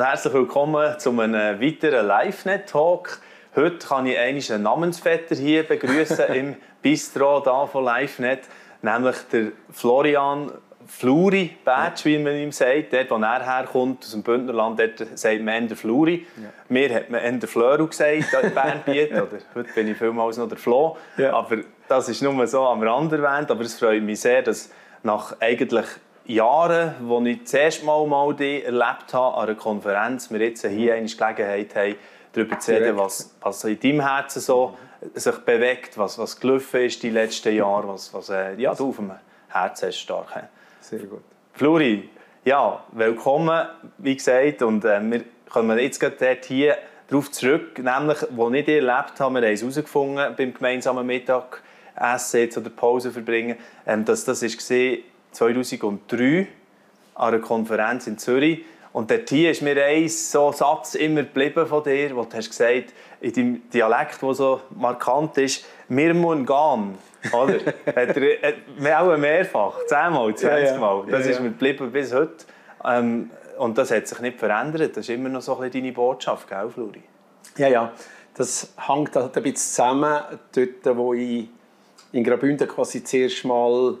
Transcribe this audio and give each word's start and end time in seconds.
Und 0.00 0.06
herzlich 0.06 0.32
willkommen 0.32 0.98
zu 0.98 1.10
einem 1.10 1.60
weiteren 1.60 2.06
LiveNet-Talk. 2.06 3.18
Heute 3.54 3.86
kann 3.86 4.06
ich 4.06 4.18
einen 4.18 4.62
Namensvetter 4.62 5.36
hier 5.36 5.62
begrüßen 5.62 6.24
im 6.34 6.56
Bistro 6.80 7.40
da 7.40 7.66
von 7.66 7.84
LiveNet, 7.84 8.48
nämlich 8.80 9.16
der 9.30 9.48
Florian 9.70 10.52
Fluri 10.86 11.54
Badge, 11.66 12.04
wie 12.04 12.18
man 12.18 12.34
ihm 12.34 12.50
sagt. 12.50 12.94
Dort, 12.94 13.10
wo 13.10 13.16
er 13.16 13.44
herkommt, 13.44 14.02
aus 14.02 14.12
dem 14.12 14.22
Bündnerland, 14.22 14.80
dort 14.80 15.18
sagt 15.18 15.42
man 15.42 15.64
Ender 15.64 15.76
Fluri. 15.76 16.26
Ja. 16.34 16.48
Mir 16.70 16.94
hat 16.94 17.10
man 17.10 17.20
Ender 17.20 17.46
Flöru 17.46 17.86
gesagt, 17.86 18.32
in 18.42 18.54
Bernbiet. 18.54 19.12
oder 19.12 19.38
heute 19.54 19.72
bin 19.74 19.86
ich 19.86 19.98
vielmals 19.98 20.38
noch 20.38 20.48
der 20.48 20.56
Flo. 20.56 20.96
Ja. 21.18 21.34
Aber 21.34 21.58
das 21.88 22.08
ist 22.08 22.22
nur 22.22 22.46
so 22.46 22.62
am 22.62 22.82
Rand 22.82 23.12
erwähnt. 23.12 23.50
Aber 23.50 23.60
es 23.60 23.78
freut 23.78 24.02
mich 24.02 24.22
sehr, 24.22 24.40
dass 24.40 24.70
nach 25.02 25.36
eigentlich 25.40 25.84
Jahren, 26.26 26.94
wo 27.00 27.20
ich 27.22 27.42
das 27.42 27.54
erste 27.54 27.84
Mal, 27.84 28.06
mal 28.06 28.34
die 28.34 28.62
erlebt 28.62 29.12
habe 29.12 29.36
an 29.36 29.48
einer 29.48 29.54
Konferenz, 29.56 30.30
wir 30.30 30.40
jetzt 30.40 30.66
hier 30.66 30.94
eine 30.94 31.06
Gelegenheit 31.06 31.74
haben, 31.74 31.96
darüber 32.32 32.58
zu 32.58 32.72
reden, 32.72 32.96
was, 32.96 33.34
was 33.40 33.64
in 33.64 33.80
deinem 33.80 34.00
Herzen 34.00 34.40
so 34.40 34.76
sich 35.14 35.36
bewegt, 35.38 35.98
was, 35.98 36.18
was 36.18 36.38
gelaufen 36.38 36.82
ist 36.82 37.02
die 37.02 37.10
letzten 37.10 37.54
Jahre, 37.54 37.88
was, 37.88 38.12
was 38.12 38.28
äh, 38.28 38.54
ja, 38.56 38.74
du 38.74 38.90
auf 38.90 38.96
dem 38.96 39.12
Herzen 39.48 39.88
hast 39.88 39.98
stark. 39.98 40.48
Sehr 40.80 41.00
gut. 41.00 41.22
Fluri, 41.54 42.08
ja, 42.44 42.84
willkommen, 42.92 43.66
wie 43.98 44.16
gesagt, 44.16 44.62
und 44.62 44.84
äh, 44.84 45.00
wir 45.02 45.24
kommen 45.48 45.78
jetzt 45.78 45.98
gerade 45.98 46.38
hier 46.42 46.76
darauf 47.08 47.30
zurück, 47.30 47.78
nämlich, 47.78 48.18
wo 48.30 48.50
ich 48.50 48.68
erlebt 48.68 49.18
habe, 49.18 49.40
wir 49.40 49.48
haben 49.48 49.52
es 49.52 49.60
herausgefunden 49.60 50.34
beim 50.36 50.54
gemeinsamen 50.54 51.06
Mittagessen 51.06 52.50
oder 52.56 52.70
Pause 52.70 53.10
verbringen, 53.10 53.56
ähm, 53.86 54.04
dass 54.04 54.24
das 54.24 54.42
war 54.42 54.96
2003 55.32 56.48
an 57.14 57.34
einer 57.34 57.42
Konferenz 57.42 58.06
in 58.06 58.18
Zürich. 58.18 58.64
Und 58.92 59.10
dort 59.10 59.28
hier 59.28 59.52
ist 59.52 59.62
mir 59.62 59.84
ein 59.84 60.08
so 60.08 60.50
Satz 60.50 60.96
immer 60.96 61.22
geblieben 61.22 61.66
von 61.66 61.84
dir, 61.84 62.14
wo 62.16 62.24
du 62.24 62.36
hast 62.36 62.48
gesagt, 62.50 62.92
in 63.20 63.32
deinem 63.32 63.70
Dialekt, 63.70 64.20
der 64.20 64.34
so 64.34 64.60
markant 64.70 65.38
ist, 65.38 65.64
«Wir 65.88 66.12
müssen 66.12 66.44
gehen». 66.44 66.98
Oder? 67.32 67.54
hat 67.86 68.16
er, 68.16 69.00
auch 69.00 69.16
mehrfach, 69.16 69.84
zehnmal, 69.86 70.34
zwanzigmal. 70.34 71.04
Das 71.08 71.26
ist 71.26 71.40
mir 71.40 71.50
geblieben 71.50 71.92
bis 71.92 72.12
heute. 72.12 72.44
Ähm, 72.84 73.30
und 73.58 73.76
das 73.76 73.90
hat 73.90 74.08
sich 74.08 74.18
nicht 74.20 74.38
verändert. 74.38 74.96
Das 74.96 75.08
ist 75.08 75.10
immer 75.10 75.28
noch 75.28 75.42
so 75.42 75.54
ein 75.56 75.70
bisschen 75.70 75.84
deine 75.84 75.92
Botschaft, 75.92 76.48
gell, 76.48 76.70
Flori? 76.70 77.02
Ja, 77.58 77.68
ja. 77.68 77.92
Das 78.34 78.72
hängt 78.88 79.14
halt 79.14 79.36
ein 79.36 79.42
bisschen 79.42 79.56
zusammen, 79.56 80.22
dort, 80.54 80.96
wo 80.96 81.12
ich 81.12 81.48
in 82.12 82.24
Graubünden 82.24 82.66
quasi 82.66 83.04
zuerst 83.04 83.44
mal 83.44 83.98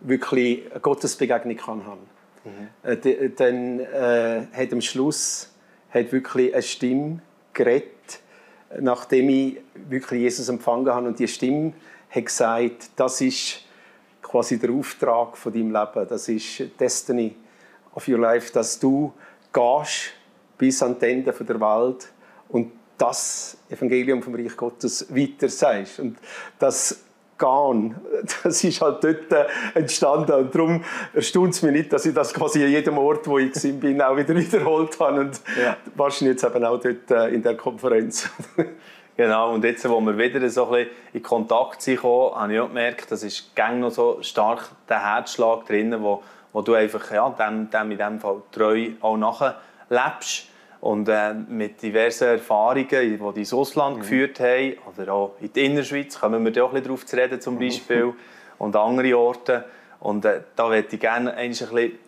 wirklich 0.00 0.70
eine 0.70 0.80
Gottesbegegnung 0.80 1.56
kann 1.56 1.86
haben. 1.86 2.00
Mhm. 2.44 2.90
Äh, 2.90 3.30
dann 3.30 3.80
äh, 3.80 4.46
hat 4.52 4.72
am 4.72 4.80
Schluss 4.80 5.50
hat 5.90 6.12
wirklich 6.12 6.52
eine 6.52 6.62
Stimme 6.62 7.20
geredet, 7.52 8.20
nachdem 8.80 9.28
ich 9.28 9.58
wirklich 9.88 10.20
Jesus 10.20 10.48
empfangen 10.48 10.88
habe 10.88 11.08
und 11.08 11.18
die 11.18 11.28
Stimme 11.28 11.72
hat 12.10 12.26
gesagt, 12.26 12.90
das 12.96 13.20
ist 13.20 13.62
quasi 14.22 14.58
der 14.58 14.70
Auftrag 14.70 15.36
von 15.36 15.52
deinem 15.52 15.72
Leben, 15.72 16.08
das 16.08 16.28
ist 16.28 16.62
Destiny 16.78 17.34
of 17.94 18.06
your 18.08 18.18
life, 18.18 18.52
dass 18.52 18.78
du 18.78 19.12
gehst 19.52 20.12
bis 20.58 20.82
an 20.82 20.98
die 20.98 21.06
Ende 21.06 21.32
der 21.32 21.60
Welt 21.60 22.08
und 22.48 22.72
das 22.98 23.58
Evangelium 23.68 24.22
vom 24.22 24.34
Reich 24.34 24.56
Gottes 24.56 25.14
weiter 25.14 25.48
sagst. 25.48 26.00
Und 26.00 26.18
das 26.58 27.04
gehen. 27.38 27.96
Das 28.42 28.64
ist 28.64 28.80
halt 28.80 29.04
dort 29.04 29.32
äh, 29.32 29.46
entstanden 29.74 30.32
und 30.32 30.54
darum 30.54 30.84
erstaunt 31.12 31.54
es 31.54 31.62
mich 31.62 31.72
nicht, 31.72 31.92
dass 31.92 32.06
ich 32.06 32.14
das 32.14 32.32
quasi 32.32 32.64
an 32.64 32.70
jedem 32.70 32.98
Ort, 32.98 33.26
wo 33.26 33.38
ich 33.38 33.52
bin, 33.78 34.00
auch 34.00 34.16
wieder 34.16 34.34
wiederholt 34.36 34.98
habe 34.98 35.20
und 35.20 35.40
ja. 35.60 35.76
wahrscheinlich 35.94 36.40
jetzt 36.40 36.44
eben 36.44 36.64
auch 36.64 36.80
dort 36.80 37.10
äh, 37.10 37.28
in 37.28 37.42
der 37.42 37.56
Konferenz. 37.56 38.28
Genau, 39.16 39.54
und 39.54 39.64
jetzt, 39.64 39.88
wo 39.88 39.98
wir 40.02 40.18
wieder 40.18 40.46
so 40.50 40.66
ein 40.66 40.72
bisschen 40.72 40.90
in 41.14 41.22
Kontakt 41.22 41.80
sind, 41.80 42.02
habe 42.02 42.52
ich 42.52 42.60
auch 42.60 42.68
gemerkt, 42.68 43.10
dass 43.10 43.22
ist 43.22 43.56
gang 43.56 43.80
noch 43.80 43.90
so 43.90 44.18
stark 44.20 44.68
der 44.90 45.02
Herzschlag 45.02 45.64
drin, 45.64 45.96
wo, 46.02 46.22
wo 46.52 46.60
du 46.60 46.74
einfach 46.74 47.10
ja, 47.10 47.26
dem, 47.30 47.70
dem 47.70 47.90
in 47.92 47.96
dem 47.96 48.20
Fall 48.20 48.42
treu 48.52 48.90
auch 49.00 49.16
nachlebst. 49.16 50.48
Und 50.86 51.08
äh, 51.08 51.34
mit 51.34 51.82
diversen 51.82 52.28
Erfahrungen, 52.28 52.86
die 52.88 53.18
die 53.18 53.40
ins 53.40 53.52
Ausland 53.52 53.96
mhm. 53.96 54.00
geführt 54.02 54.38
haben, 54.38 54.74
oder 54.86 55.12
auch 55.12 55.34
in 55.40 55.52
die 55.52 55.64
Innerschweiz, 55.64 56.20
kommen 56.20 56.44
wir 56.44 56.52
da 56.52 56.62
auch 56.62 56.68
ein 56.68 56.74
bisschen 56.74 56.88
drauf 56.88 57.04
zu 57.04 57.16
reden 57.16 57.40
zum 57.40 57.58
Beispiel, 57.58 58.14
und 58.58 58.76
andere 58.76 59.18
Orte. 59.18 59.64
Und 59.98 60.24
äh, 60.24 60.42
da 60.54 60.68
möchte 60.68 60.94
ich 60.94 61.00
gerne 61.00 61.34
ein 61.34 61.48
bisschen, 61.48 61.98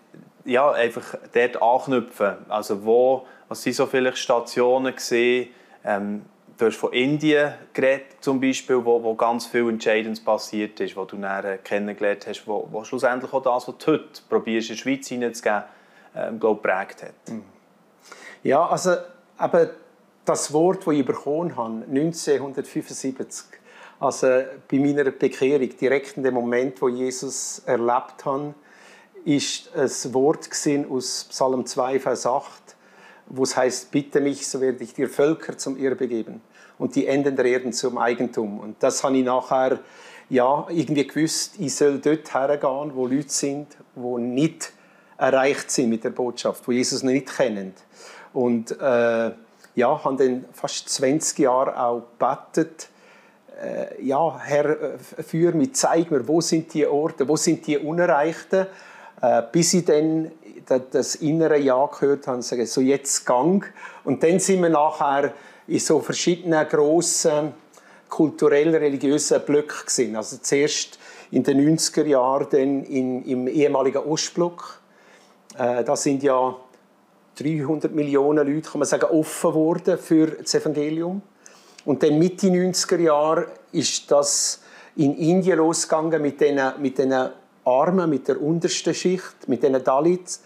ja, 0.45 0.71
einfach 0.71 1.17
dort 1.35 1.61
anknüpfen. 1.61 2.37
Also 2.49 2.85
wo, 2.85 3.27
was 3.49 3.65
sind 3.65 3.73
so 3.73 3.87
viele 3.87 4.15
Stationen 4.15 4.95
gesehen? 4.95 5.49
Ähm, 5.85 6.23
du 6.57 6.67
hast 6.67 6.77
von 6.77 6.93
Indien 6.93 7.55
geredet, 7.73 8.19
zum 8.21 8.41
Beispiel, 8.41 8.85
wo, 8.85 9.03
wo 9.03 9.17
ganz 9.17 9.47
viel 9.47 9.69
Entscheidendes 9.69 10.23
passiert 10.23 10.79
ist, 10.79 10.97
wo 10.97 11.05
du 11.05 11.17
dann 11.17 11.45
äh, 11.45 11.59
kennengelernt 11.65 12.29
hast, 12.29 12.47
wo, 12.47 12.69
wo 12.71 12.85
schlussendlich 12.85 13.33
auch 13.33 13.43
das, 13.43 13.67
was 13.67 13.77
du 13.77 13.91
heute 13.91 14.23
probierst, 14.29 14.71
in 14.71 14.77
die 14.77 14.81
Schweiz 14.81 15.09
hineinzugeben, 15.09 15.65
ähm, 16.15 16.39
glaube 16.39 16.63
geprägt 16.63 17.03
hat. 17.03 17.35
Mhm. 17.35 17.58
Ja, 18.43 18.67
also 18.67 18.93
eben 19.41 19.71
das 20.25 20.53
Wort, 20.53 20.87
das 20.87 20.95
ich 20.95 21.05
bekommen 21.05 21.57
habe, 21.57 21.85
1975, 21.89 23.47
also 23.99 24.27
bei 24.71 24.79
meiner 24.79 25.11
Bekehrung, 25.11 25.69
direkt 25.77 26.17
in 26.17 26.23
dem 26.23 26.35
Moment, 26.35 26.81
wo 26.81 26.89
Jesus 26.89 27.63
erlebt 27.67 28.25
habe, 28.25 28.55
ist 29.25 29.71
ein 29.75 30.15
Wort 30.15 30.49
aus 30.91 31.27
Psalm 31.31 31.67
2, 31.67 31.99
Vers 31.99 32.27
8, 32.27 32.77
wo 33.27 33.43
es 33.43 33.57
heißt, 33.57 33.91
bitte 33.91 34.21
mich, 34.21 34.47
so 34.47 34.61
werde 34.61 34.85
ich 34.85 34.95
dir 34.95 35.09
Völker 35.09 35.59
zum 35.59 35.77
Erbe 35.77 36.07
geben 36.07 36.41
und 36.79 36.95
die 36.95 37.07
Enden 37.07 37.35
der 37.35 37.45
Erden 37.47 37.73
zum 37.73 37.99
Eigentum. 37.99 38.61
Und 38.61 38.77
das 38.83 39.03
habe 39.03 39.17
ich 39.17 39.25
nachher 39.25 39.81
ja, 40.31 40.67
irgendwie 40.71 41.07
gewusst, 41.07 41.55
ich 41.59 41.75
soll 41.75 41.99
dort 41.99 42.33
hergehen, 42.33 42.95
wo 42.95 43.07
Leute 43.07 43.31
sind, 43.31 43.77
die 43.97 44.21
nicht 44.21 44.73
erreicht 45.17 45.71
sind 45.71 45.89
mit 45.89 46.05
der 46.05 46.11
Botschaft, 46.11 46.67
wo 46.69 46.73
Jesus 46.73 47.03
noch 47.03 47.11
nicht 47.11 47.35
kennen. 47.35 47.75
Und 48.33 48.73
äh, 48.81 49.31
ja, 49.75 50.05
haben 50.05 50.17
dann 50.17 50.45
fast 50.53 50.89
20 50.89 51.39
Jahre 51.39 51.79
auch 51.81 52.03
gebetet, 52.19 52.89
äh, 53.63 54.05
ja, 54.05 54.39
Herr, 54.39 54.71
äh, 54.81 54.99
führ 55.23 55.53
mich, 55.53 55.75
zeig 55.75 56.11
mir, 56.11 56.27
wo 56.29 56.41
sind 56.41 56.73
die 56.75 56.87
Orte, 56.87 57.27
wo 57.27 57.37
sind 57.37 57.67
die 57.67 57.79
Unerreichten, 57.79 58.67
äh, 59.21 59.43
bis 59.51 59.75
ich 59.75 59.85
dann 59.85 60.31
das 60.91 61.15
innere 61.15 61.59
Ja 61.59 61.87
gehört 61.87 62.27
habe, 62.27 62.43
sage 62.43 62.67
so 62.67 62.81
jetzt 62.81 63.25
Gang. 63.25 63.65
Und 64.05 64.23
dann 64.23 64.39
sind 64.39 64.63
wir 64.63 64.69
nachher 64.69 65.33
in 65.67 65.79
so 65.79 66.01
verschiedenen 66.01 66.69
grossen 66.69 67.55
kulturell 68.09 68.75
religiösen 68.75 69.41
Blöcken 69.43 69.87
gesehen. 69.87 70.17
Also 70.17 70.39
zuerst 70.41 70.99
in 71.31 71.43
den 71.43 71.79
90er 71.79 72.05
Jahren 72.05 72.47
dann 72.51 72.85
in, 72.85 73.25
im 73.25 73.49
ehemaligen 73.49 73.99
Ostblock. 73.99 74.81
Äh, 75.57 75.85
da 75.85 75.97
sind 75.97 76.23
ja 76.23 76.57
300 77.39 77.95
Millionen 77.95 78.47
Leute, 78.47 78.71
kann 78.71 78.81
man 78.81 78.89
sagen, 78.89 79.07
offen 79.07 79.55
wurden 79.55 79.99
für 79.99 80.27
das 80.27 80.55
Evangelium. 80.55 81.23
Und 81.85 82.03
dann 82.03 82.19
Mitte 82.19 82.49
90er 82.49 82.99
Jahre 82.99 83.47
ist 83.73 84.11
das 84.11 84.61
in 84.97 85.17
Indien 85.17 85.59
losgegangen 85.59 86.21
mit 86.21 86.41
den, 86.41 86.61
mit 86.81 86.99
den 86.99 87.15
Armen, 87.65 88.11
mit 88.11 88.29
der 88.29 88.43
untersten 88.43 88.95
Schicht, 88.95 89.49
mit 89.49 89.63
den 89.63 89.83
Dalits. 89.83 90.43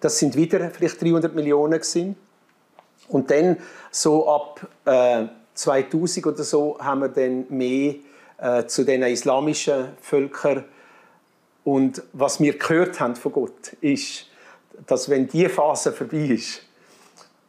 Das 0.00 0.18
sind 0.18 0.34
wieder 0.34 0.70
vielleicht 0.70 1.00
300 1.00 1.34
Millionen 1.34 1.72
gewesen. 1.72 2.16
Und 3.08 3.30
dann 3.30 3.58
so 3.90 4.28
ab 4.28 4.66
äh, 4.84 5.26
2000 5.54 6.26
oder 6.26 6.42
so 6.42 6.76
haben 6.80 7.00
wir 7.00 7.08
dann 7.08 7.46
mehr 7.48 7.94
äh, 8.38 8.66
zu 8.66 8.84
den 8.84 9.02
islamischen 9.02 9.88
Völkern. 10.00 10.64
Und 11.62 12.02
was 12.12 12.40
wir 12.40 12.58
gehört 12.58 13.00
haben 13.00 13.16
von 13.16 13.32
Gott 13.32 13.74
ist, 13.80 14.26
dass 14.86 15.08
wenn 15.08 15.28
diese 15.28 15.48
Phase 15.48 15.92
vorbei 15.92 16.18
ist, 16.18 16.62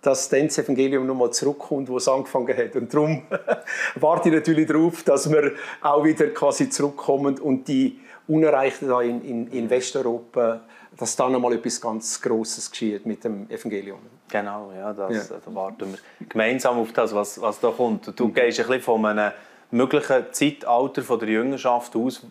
dass 0.02 0.30
dann 0.30 0.48
das 0.48 0.58
Evangelium 0.60 1.08
nochmal 1.08 1.32
zurückkommt, 1.32 1.90
wo 1.90 1.98
es 1.98 2.08
angefangen 2.08 2.56
hat. 2.56 2.76
Und 2.76 2.94
darum 2.94 3.24
warte 3.96 4.30
ich 4.30 4.36
natürlich 4.36 4.68
darauf, 4.68 5.04
dass 5.04 5.32
wir 5.32 5.54
auch 5.82 6.04
wieder 6.04 6.28
quasi 6.28 6.70
zurückkommen 6.70 7.40
und 7.40 7.68
die 7.68 8.00
Unerreichten 8.28 8.88
da 8.88 9.02
in, 9.02 9.22
in, 9.24 9.48
in 9.48 9.70
Westeuropa, 9.70 10.62
dass 10.98 11.16
da 11.16 11.30
nochmal 11.30 11.54
etwas 11.54 11.82
ganz 11.82 12.22
Grosses 12.22 12.70
geschieht 12.70 13.06
mit 13.06 13.24
dem 13.24 13.50
Evangelium. 13.50 14.00
Genau, 14.30 14.72
ja, 14.76 14.94
das, 14.94 15.30
ja. 15.30 15.38
da 15.44 15.56
warten 15.56 15.92
wir 15.92 16.28
gemeinsam 16.28 16.80
auf 16.80 16.92
das, 16.92 17.14
was, 17.14 17.40
was 17.42 17.60
da 17.60 17.70
kommt. 17.70 18.20
Du 18.20 18.28
mhm. 18.28 18.34
gehst 18.34 18.60
ein 18.60 18.68
bisschen 18.68 18.82
von 18.82 19.06
einem 19.06 19.32
möglichen 19.72 20.26
Zeitalter 20.32 21.02
von 21.04 21.20
der 21.20 21.30
Jüngerschaft 21.30 21.96
aus, 21.96 22.26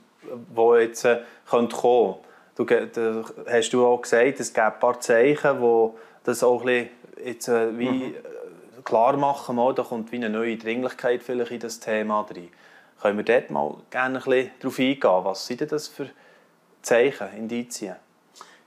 wo 0.54 0.76
jetzt 0.76 1.04
äh, 1.04 1.20
könnte 1.48 1.76
Du, 2.56 2.64
da 2.64 3.24
hast 3.50 3.70
du 3.70 3.84
auch 3.84 4.00
gesagt, 4.00 4.40
es 4.40 4.52
gibt 4.52 4.64
ein 4.64 4.78
paar 4.78 5.00
Zeichen, 5.00 5.60
die 5.60 5.90
das 6.24 6.42
auch 6.42 6.64
ein 6.64 6.88
jetzt, 7.24 7.48
äh, 7.48 7.76
wie 7.78 7.88
mhm. 7.88 8.14
klar 8.84 9.16
machen, 9.16 9.56
mal, 9.56 9.74
da 9.74 9.82
kommt 9.82 10.12
wie 10.12 10.16
eine 10.16 10.30
neue 10.30 10.56
Dringlichkeit 10.56 11.22
vielleicht 11.22 11.50
in 11.50 11.60
das 11.60 11.80
Thema 11.80 12.20
rein. 12.20 12.48
Können 13.00 13.18
wir 13.18 13.24
dort 13.24 13.50
mal 13.50 13.76
gerne 13.90 14.18
ein 14.18 14.24
bisschen 14.24 14.50
darauf 14.60 14.78
eingehen? 14.78 15.24
Was 15.24 15.46
sind 15.46 15.72
das 15.72 15.88
für 15.88 16.08
Zeichen, 16.82 17.28
Indizien? 17.36 17.96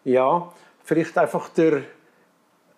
Ja, 0.03 0.51
vielleicht 0.83 1.17
einfach 1.17 1.49
der 1.49 1.83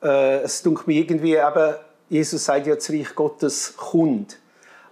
äh, 0.02 0.42
es 0.44 0.62
tut 0.62 0.88
mir 0.88 1.00
irgendwie 1.00 1.36
eben, 1.36 1.76
Jesus 2.10 2.46
sagt 2.46 2.68
ja, 2.68 2.76
das 2.76 2.90
Reich 2.90 3.14
Gottes 3.16 3.76
kommt. 3.76 4.40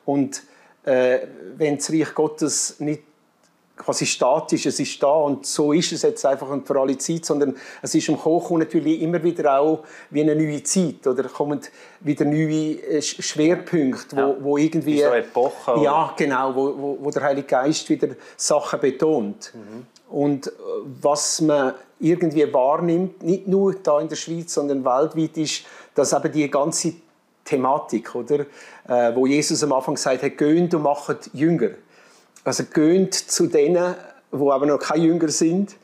Und 0.06 0.44
äh, 0.84 1.20
wenn 1.56 1.78
das 1.78 1.92
Reich 1.92 2.14
Gottes 2.14 2.80
nicht 2.80 3.04
quasi 3.78 4.06
statisch, 4.06 4.66
es 4.66 4.80
ist 4.80 5.02
da 5.02 5.12
und 5.12 5.46
so 5.46 5.72
ist 5.72 5.92
es 5.92 6.02
jetzt 6.02 6.26
einfach 6.26 6.50
und 6.50 6.68
für 6.68 6.80
alle 6.80 6.98
Zeit, 6.98 7.26
sondern 7.26 7.56
es 7.82 7.94
ist 7.96 8.10
im 8.10 8.18
Kochen 8.18 8.60
natürlich 8.60 9.02
immer 9.02 9.22
wieder 9.24 9.60
auch 9.60 9.84
wie 10.10 10.22
eine 10.22 10.36
neue 10.36 10.62
Zeit 10.64 11.06
oder 11.06 11.24
kommen 11.24 11.62
wieder 12.02 12.26
neue 12.26 12.82
äh, 12.82 13.02
Schwerpunkte, 13.02 14.16
wo, 14.16 14.20
ja. 14.20 14.36
wo 14.40 14.58
irgendwie... 14.58 14.96
Wie 14.96 15.04
so 15.04 15.14
Epoche, 15.14 15.84
ja, 15.84 16.14
genau, 16.18 16.56
wo, 16.56 16.78
wo, 16.78 16.98
wo, 17.02 17.12
der 17.12 17.24
Heilige 17.24 17.48
Geist 17.48 17.88
wieder 17.90 18.10
Sachen 18.36 18.80
betont. 18.80 19.54
Mhm. 19.54 19.86
Und 20.10 20.48
äh, 20.48 20.52
was 21.02 21.42
man 21.42 21.74
irgendwie 22.00 22.52
wahrnimmt, 22.54 23.24
nicht 23.24 23.48
nur 23.48 23.76
da 23.76 24.00
in 24.00 24.10
der 24.10 24.16
Schweiz, 24.16 24.54
sondern 24.54 24.84
weltweit, 24.84 25.38
ist, 25.38 25.66
dass 25.96 26.14
eben 26.14 26.32
die 26.32 26.50
ganze 26.50 26.94
Thematik, 27.44 28.14
oder, 28.14 28.42
äh, 28.88 29.16
wo 29.16 29.26
Jesus 29.26 29.64
am 29.64 29.74
Anfang 29.74 29.96
gesagt 29.96 30.22
hat, 30.22 30.38
geht 30.38 30.74
und 30.74 30.82
macht 30.82 31.30
Jünger. 31.34 31.72
Also 32.48 32.64
geht 32.64 33.14
zu 33.14 33.48
denen, 33.48 33.96
die 34.32 34.38
aber 34.38 34.66
noch 34.66 34.80
keine 34.80 35.04
Jünger 35.04 35.28
sind 35.28 35.76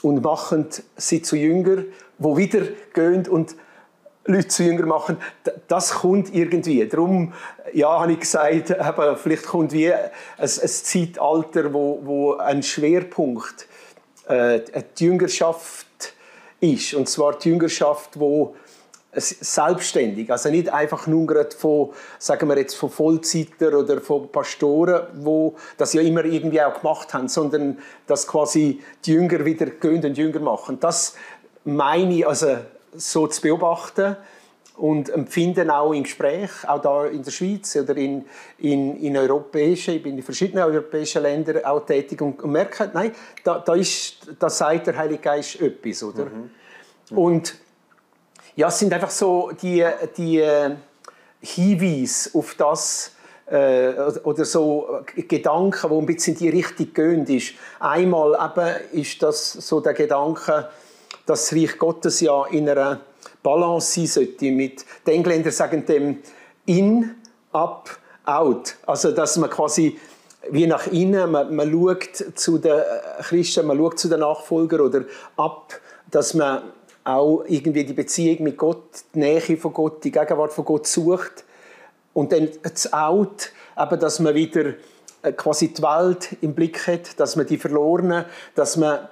und 0.00 0.22
machen 0.22 0.66
sie 0.96 1.20
zu 1.20 1.36
Jünger, 1.36 1.82
wo 2.16 2.34
wieder 2.34 2.62
gehen 2.94 3.28
und 3.28 3.54
Leute 4.24 4.48
zu 4.48 4.62
Jünger 4.62 4.86
machen, 4.86 5.18
das 5.68 5.90
kommt 5.90 6.34
irgendwie. 6.34 6.88
Darum, 6.88 7.34
ja, 7.74 8.00
habe 8.00 8.12
ich 8.12 8.20
gesagt, 8.20 8.70
eben, 8.70 9.16
vielleicht 9.18 9.44
kommt 9.44 9.72
wie 9.72 9.92
ein, 9.92 10.08
ein 10.38 10.48
Zeitalter, 10.48 11.74
wo, 11.74 12.00
wo 12.02 12.36
ein 12.36 12.62
Schwerpunkt 12.62 13.66
äh, 14.28 14.60
die 14.98 15.04
Jüngerschaft 15.04 16.14
ist. 16.58 16.94
Und 16.94 17.10
zwar 17.10 17.38
die 17.38 17.50
Jüngerschaft, 17.50 18.18
wo 18.18 18.56
selbstständig, 19.12 20.30
also 20.30 20.50
nicht 20.50 20.68
einfach 20.68 21.06
nur 21.06 21.26
gerade 21.26 21.56
von, 21.56 21.90
sagen 22.18 22.48
wir 22.48 22.58
jetzt, 22.58 22.74
von 22.74 22.90
Vollzeiter 22.90 23.78
oder 23.78 24.00
von 24.00 24.30
Pastoren, 24.30 25.06
wo 25.14 25.56
das 25.78 25.94
ja 25.94 26.02
immer 26.02 26.24
irgendwie 26.24 26.60
auch 26.60 26.80
gemacht 26.80 27.14
haben, 27.14 27.28
sondern 27.28 27.78
dass 28.06 28.26
quasi 28.26 28.80
die 29.06 29.12
Jünger 29.12 29.44
wieder 29.44 29.66
gehen 29.66 30.04
und 30.04 30.18
Jünger 30.18 30.40
machen. 30.40 30.78
Das 30.78 31.14
meine 31.64 32.14
ich 32.14 32.26
also 32.26 32.58
so 32.94 33.26
zu 33.26 33.40
beobachten 33.40 34.16
und 34.76 35.10
empfinden 35.10 35.70
auch 35.70 35.92
im 35.92 36.04
Gespräch, 36.04 36.50
auch 36.66 36.80
da 36.80 37.06
in 37.06 37.22
der 37.22 37.30
Schweiz 37.30 37.74
oder 37.76 37.96
in, 37.96 38.26
in, 38.58 38.96
in 38.96 39.16
europäischen, 39.16 39.94
ich 39.94 40.02
bin 40.02 40.16
in 40.16 40.22
verschiedenen 40.22 40.64
europäischen 40.64 41.22
Ländern 41.22 41.64
auch 41.64 41.84
tätig 41.84 42.20
und, 42.20 42.44
merke, 42.44 42.90
nein, 42.92 43.12
da, 43.42 43.58
da, 43.58 43.74
ist, 43.74 44.18
da 44.38 44.48
sagt 44.48 44.86
der 44.86 44.96
Heilige 44.96 45.22
Geist 45.22 45.60
etwas, 45.60 46.02
oder? 46.02 46.26
Mhm. 46.26 46.50
Mhm. 47.10 47.18
Und 47.18 47.54
ja, 48.58 48.66
es 48.66 48.80
sind 48.80 48.92
einfach 48.92 49.10
so 49.10 49.52
die, 49.62 49.86
die 50.16 50.40
äh, 50.40 50.74
Hinweise 51.40 52.30
auf 52.36 52.56
das, 52.56 53.12
äh, 53.46 53.92
oder 54.24 54.44
so 54.44 54.98
Gedanken, 55.14 55.88
die 55.88 55.96
ein 55.96 56.06
bisschen 56.06 56.36
die 56.36 56.48
Richtung 56.48 56.92
gehen. 56.92 57.24
Ist. 57.26 57.52
Einmal 57.78 58.34
eben 58.34 59.00
ist 59.00 59.22
das 59.22 59.52
so 59.52 59.78
der 59.78 59.94
Gedanke, 59.94 60.70
dass 61.24 61.50
das 61.50 61.52
Reich 61.52 61.78
Gottes 61.78 62.20
ja 62.20 62.46
in 62.46 62.68
einer 62.68 62.98
Balance 63.44 63.92
sein 63.92 64.06
sollte. 64.08 64.50
Mit, 64.50 64.84
die 65.06 65.12
Engländer 65.12 65.52
sagen 65.52 65.86
dem 65.86 66.18
in, 66.66 67.14
up, 67.52 67.96
out. 68.24 68.74
Also, 68.86 69.12
dass 69.12 69.36
man 69.36 69.50
quasi 69.50 69.96
wie 70.50 70.66
nach 70.66 70.88
innen, 70.88 71.30
man, 71.30 71.54
man 71.54 71.70
schaut 71.70 72.24
zu 72.34 72.58
den 72.58 72.82
Christen, 73.20 73.68
man 73.68 73.78
schaut 73.78 74.00
zu 74.00 74.08
den 74.08 74.18
Nachfolgern 74.18 74.80
oder 74.80 75.04
ab, 75.36 75.80
dass 76.10 76.34
man 76.34 76.72
auch 77.08 77.44
irgendwie 77.48 77.84
die 77.84 77.94
Beziehung 77.94 78.42
mit 78.42 78.58
Gott, 78.58 78.82
die 79.14 79.20
Nähe 79.20 79.56
von 79.56 79.72
Gott, 79.72 80.04
die 80.04 80.12
Gegenwart 80.12 80.52
von 80.52 80.64
Gott 80.64 80.86
sucht. 80.86 81.44
Und 82.12 82.32
dann 82.32 82.50
das 82.62 82.92
Out, 82.92 83.50
eben, 83.78 84.00
dass 84.00 84.20
man 84.20 84.34
wieder 84.34 84.74
äh, 85.22 85.32
quasi 85.32 85.68
die 85.68 85.82
Welt 85.82 86.36
im 86.42 86.54
Blick 86.54 86.86
hat, 86.86 87.18
dass 87.18 87.34
man 87.36 87.46
die 87.46 87.56
Verlorenen, 87.56 88.26
dass 88.54 88.76
man 88.76 89.08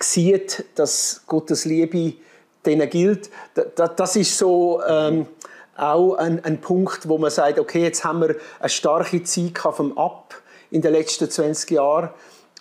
sieht, 0.00 0.64
dass 0.76 1.22
Gottes 1.26 1.66
Liebe 1.66 2.14
denen 2.64 2.88
gilt. 2.88 3.28
Das 3.74 4.16
ist 4.16 4.38
so 4.38 4.80
ähm, 4.86 5.26
auch 5.76 6.14
ein, 6.14 6.42
ein, 6.44 6.60
Punkt, 6.60 7.08
wo 7.08 7.18
man 7.18 7.30
sagt, 7.30 7.58
okay, 7.58 7.82
jetzt 7.82 8.04
haben 8.04 8.20
wir 8.20 8.36
eine 8.60 8.68
starke 8.68 9.22
Zeit 9.24 9.58
vom 9.58 9.98
Ab 9.98 10.34
in 10.70 10.80
den 10.80 10.92
letzten 10.92 11.28
20 11.28 11.70
Jahren 11.72 12.10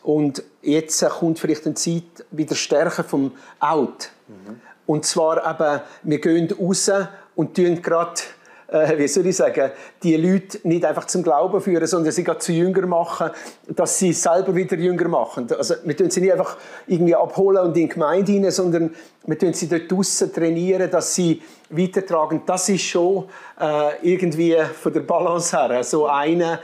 und 0.04 0.44
jetzt 0.62 1.08
kommt 1.10 1.40
vielleicht 1.40 1.66
eine 1.66 1.76
Zeit 1.76 2.26
wieder 2.32 2.56
stärker 2.56 3.04
vom 3.04 3.32
Out. 3.60 4.12
Mhm. 4.28 4.62
Und 4.86 5.06
zwar 5.06 5.38
eben, 5.50 5.82
wir 6.04 6.20
gehen 6.20 6.52
raus 6.52 6.92
und 7.36 7.56
tun 7.56 7.82
gerade, 7.82 8.22
äh, 8.68 8.98
wie 8.98 9.08
soll 9.08 9.28
ich 9.28 9.36
sagen, 9.36 9.72
die 10.02 10.16
Leute 10.16 10.60
nicht 10.64 10.84
einfach 10.84 11.06
zum 11.06 11.22
Glauben 11.22 11.62
führen, 11.62 11.86
sondern 11.86 12.12
sie 12.12 12.24
gerade 12.24 12.40
zu 12.40 12.52
Jünger 12.52 12.88
machen, 12.88 13.30
dass 13.68 14.00
sie 14.00 14.14
selber 14.14 14.56
wieder 14.56 14.76
Jünger 14.78 15.08
machen. 15.08 15.48
Also 15.56 15.76
wir 15.84 15.96
tun 15.96 16.10
sie 16.10 16.22
nicht 16.22 16.32
einfach 16.32 16.58
irgendwie 16.88 17.16
abholen 17.16 17.60
und 17.60 17.78
in 17.78 17.88
die 17.88 17.88
Gemeinde 17.88 18.32
hinein, 18.32 18.52
sondern 18.52 18.96
wir 19.26 19.38
tun 19.38 19.54
sie 19.54 19.68
dort 19.68 19.92
draussen 19.92 20.34
trainieren, 20.34 20.90
dass 20.90 21.14
sie 21.14 21.42
weitertragen. 21.70 22.42
Das 22.46 22.68
ist 22.70 22.82
schon 22.82 23.26
äh, 23.60 23.92
irgendwie 24.02 24.58
von 24.82 24.92
der 24.92 25.02
Balance 25.02 25.56
her 25.56 25.84
so 25.84 26.08
eine 26.08 26.60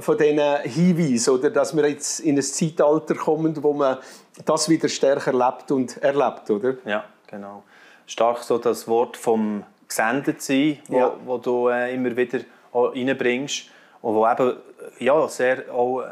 von 0.00 0.18
diesen 0.18 0.40
Hinweisen, 0.62 1.34
oder, 1.34 1.50
dass 1.50 1.76
wir 1.76 1.88
jetzt 1.88 2.20
in 2.20 2.36
ein 2.36 2.42
Zeitalter 2.42 3.14
kommen, 3.14 3.62
wo 3.62 3.72
man 3.72 3.98
das 4.44 4.68
wieder 4.68 4.88
stärker 4.88 5.32
erlebt 5.32 5.70
und 5.70 5.96
erlebt, 6.02 6.50
oder? 6.50 6.74
Ja, 6.84 7.04
genau. 7.26 7.62
Stark 8.06 8.38
so 8.38 8.58
das 8.58 8.86
Wort 8.88 9.16
vom 9.16 9.64
Gesendetsein, 9.86 10.78
wo, 10.88 10.98
ja. 10.98 11.12
wo 11.24 11.38
du 11.38 11.68
äh, 11.68 11.94
immer 11.94 12.16
wieder 12.16 12.40
reinbringst 12.72 13.66
und 14.02 14.14
wo 14.14 14.26
eben 14.26 14.56
ja, 14.98 15.28
sehr 15.28 15.72
auch 15.72 16.04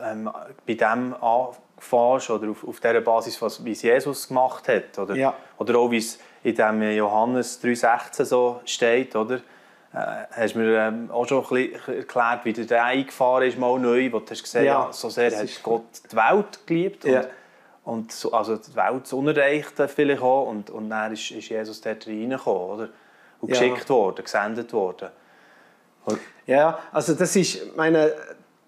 ähm, 0.00 0.30
bei 0.66 0.74
dem 0.74 1.14
anfährst 1.14 2.30
oder 2.30 2.50
auf, 2.50 2.66
auf 2.66 2.80
dieser 2.80 3.00
Basis, 3.00 3.40
was, 3.42 3.64
wie 3.64 3.72
es 3.72 3.82
Jesus 3.82 4.28
gemacht 4.28 4.68
hat. 4.68 4.98
Oder, 4.98 5.14
ja. 5.14 5.34
oder 5.58 5.78
auch 5.78 5.90
wie 5.90 5.98
es 5.98 6.18
in 6.42 6.54
dem 6.54 6.82
Johannes 6.82 7.62
3,16 7.62 8.24
so 8.24 8.60
steht, 8.64 9.16
oder? 9.16 9.40
Äh, 9.94 10.24
hast 10.30 10.56
mir 10.56 10.78
ähm, 10.78 11.10
auch 11.10 11.26
schon 11.26 11.44
ein 11.44 11.70
bisschen 11.70 11.96
erklärt, 11.98 12.44
wie 12.44 12.52
du 12.54 12.64
da 12.64 12.84
eingefahren 12.84 13.46
ist, 13.46 13.58
mal 13.58 13.78
neu, 13.78 14.10
wo 14.10 14.20
du 14.20 14.30
hast 14.30 14.42
gesehen 14.42 14.64
ja, 14.64 14.86
ja, 14.86 14.92
so 14.92 15.10
sehr 15.10 15.36
hat 15.36 15.62
Gott 15.62 15.84
die 16.10 16.16
Welt 16.16 16.66
geliebt 16.66 17.04
ja. 17.04 17.20
und, 17.20 17.28
und 17.84 18.12
so, 18.12 18.32
also 18.32 18.56
die 18.56 18.74
Welt 18.74 19.02
das 19.02 19.12
Unerreichte 19.12 19.88
vielleicht 19.88 20.22
auch 20.22 20.48
und, 20.48 20.70
und 20.70 20.88
dann 20.88 21.12
ist, 21.12 21.30
ist 21.30 21.48
Jesus 21.48 21.82
dort 21.82 22.06
reingekommen, 22.06 22.70
oder? 22.70 22.88
Und 23.40 23.50
ja. 23.50 23.58
geschickt 23.58 23.90
worden, 23.90 24.24
gesendet 24.24 24.72
worden. 24.72 25.10
Und 26.06 26.18
ja, 26.46 26.78
also 26.90 27.12
das 27.12 27.36
ist, 27.36 27.76
meine, 27.76 28.14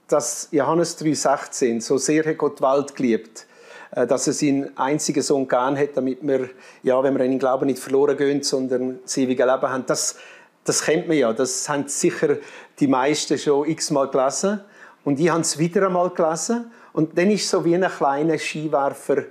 das 0.08 0.48
Johannes 0.50 0.98
3,16, 1.00 1.80
so 1.80 1.96
sehr 1.96 2.24
hat 2.24 2.36
Gott 2.36 2.58
die 2.58 2.62
Welt 2.62 2.94
geliebt, 2.94 3.46
äh, 3.92 4.06
dass 4.06 4.26
er 4.26 4.32
seinen 4.32 4.76
einzigen 4.76 5.22
Sohn 5.22 5.48
gern 5.48 5.78
hat, 5.78 5.96
damit 5.96 6.18
wir, 6.20 6.50
ja, 6.82 7.02
wenn 7.02 7.16
wir 7.16 7.24
in 7.24 7.32
den 7.32 7.38
Glauben 7.38 7.66
nicht 7.66 7.78
verloren 7.78 8.16
gehen, 8.16 8.42
sondern 8.42 9.00
das 9.02 9.16
ewige 9.16 9.44
Leben 9.44 9.62
haben. 9.62 9.86
Das, 9.86 10.18
das 10.64 10.82
kennt 10.82 11.08
man 11.08 11.16
ja, 11.16 11.32
das 11.32 11.68
haben 11.68 11.88
sicher 11.88 12.38
die 12.80 12.86
meisten 12.86 13.38
schon 13.38 13.68
x-mal 13.68 14.08
gelesen. 14.08 14.60
Und 15.04 15.20
ich 15.20 15.28
habe 15.28 15.42
es 15.42 15.58
wieder 15.58 15.86
einmal 15.86 16.10
gelesen. 16.10 16.70
Und 16.92 17.16
dann 17.18 17.30
ist 17.30 17.48
so 17.48 17.64
wie 17.64 17.74
ein 17.74 17.82
kleiner 17.82 18.38
Skiwerfer, 18.38 19.24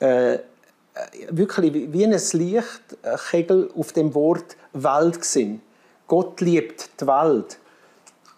äh, 0.00 0.38
wirklich 1.30 1.72
wie 1.92 2.04
ein 2.04 2.12
Lichtkegel 2.12 3.70
auf 3.76 3.92
dem 3.92 4.14
Wort 4.14 4.56
Welt 4.72 5.20
gesehen. 5.20 5.62
Gott 6.08 6.40
liebt 6.40 7.00
die 7.00 7.06
Welt. 7.06 7.58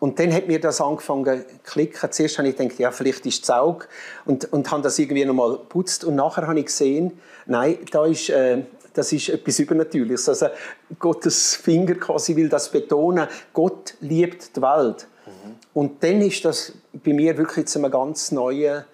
Und 0.00 0.18
dann 0.18 0.32
hat 0.32 0.46
mir 0.46 0.60
das 0.60 0.80
angefangen 0.80 1.24
zu 1.40 1.44
klicken. 1.64 2.12
Zuerst 2.12 2.38
habe 2.38 2.48
ich 2.48 2.56
gedacht, 2.56 2.78
ja, 2.78 2.90
vielleicht 2.90 3.26
ist 3.26 3.42
es 3.42 3.50
Auge. 3.50 3.86
Und, 4.26 4.52
und 4.52 4.70
habe 4.70 4.82
das 4.82 4.98
irgendwie 4.98 5.24
nochmal 5.24 5.52
geputzt. 5.52 6.04
Und 6.04 6.14
nachher 6.14 6.46
habe 6.46 6.58
ich 6.58 6.66
gesehen, 6.66 7.18
nein, 7.46 7.78
da 7.90 8.06
ist 8.06 8.28
äh, 8.30 8.62
das 8.98 9.12
ist 9.12 9.28
etwas 9.28 9.58
Übernatürliches. 9.60 10.28
Also 10.28 10.46
Gottes 10.98 11.54
Finger 11.54 11.94
quasi 11.94 12.34
will 12.34 12.48
das 12.48 12.70
betonen. 12.70 13.28
Gott 13.52 13.94
liebt 14.00 14.56
die 14.56 14.60
Welt. 14.60 15.06
Mhm. 15.24 15.54
Und 15.72 16.02
dann 16.02 16.20
ist 16.20 16.44
das 16.44 16.72
bei 16.92 17.12
mir 17.12 17.38
wirklich 17.38 17.66
zu 17.66 17.78
einem 17.78 17.92
ganz 17.92 18.32
neuen 18.32 18.84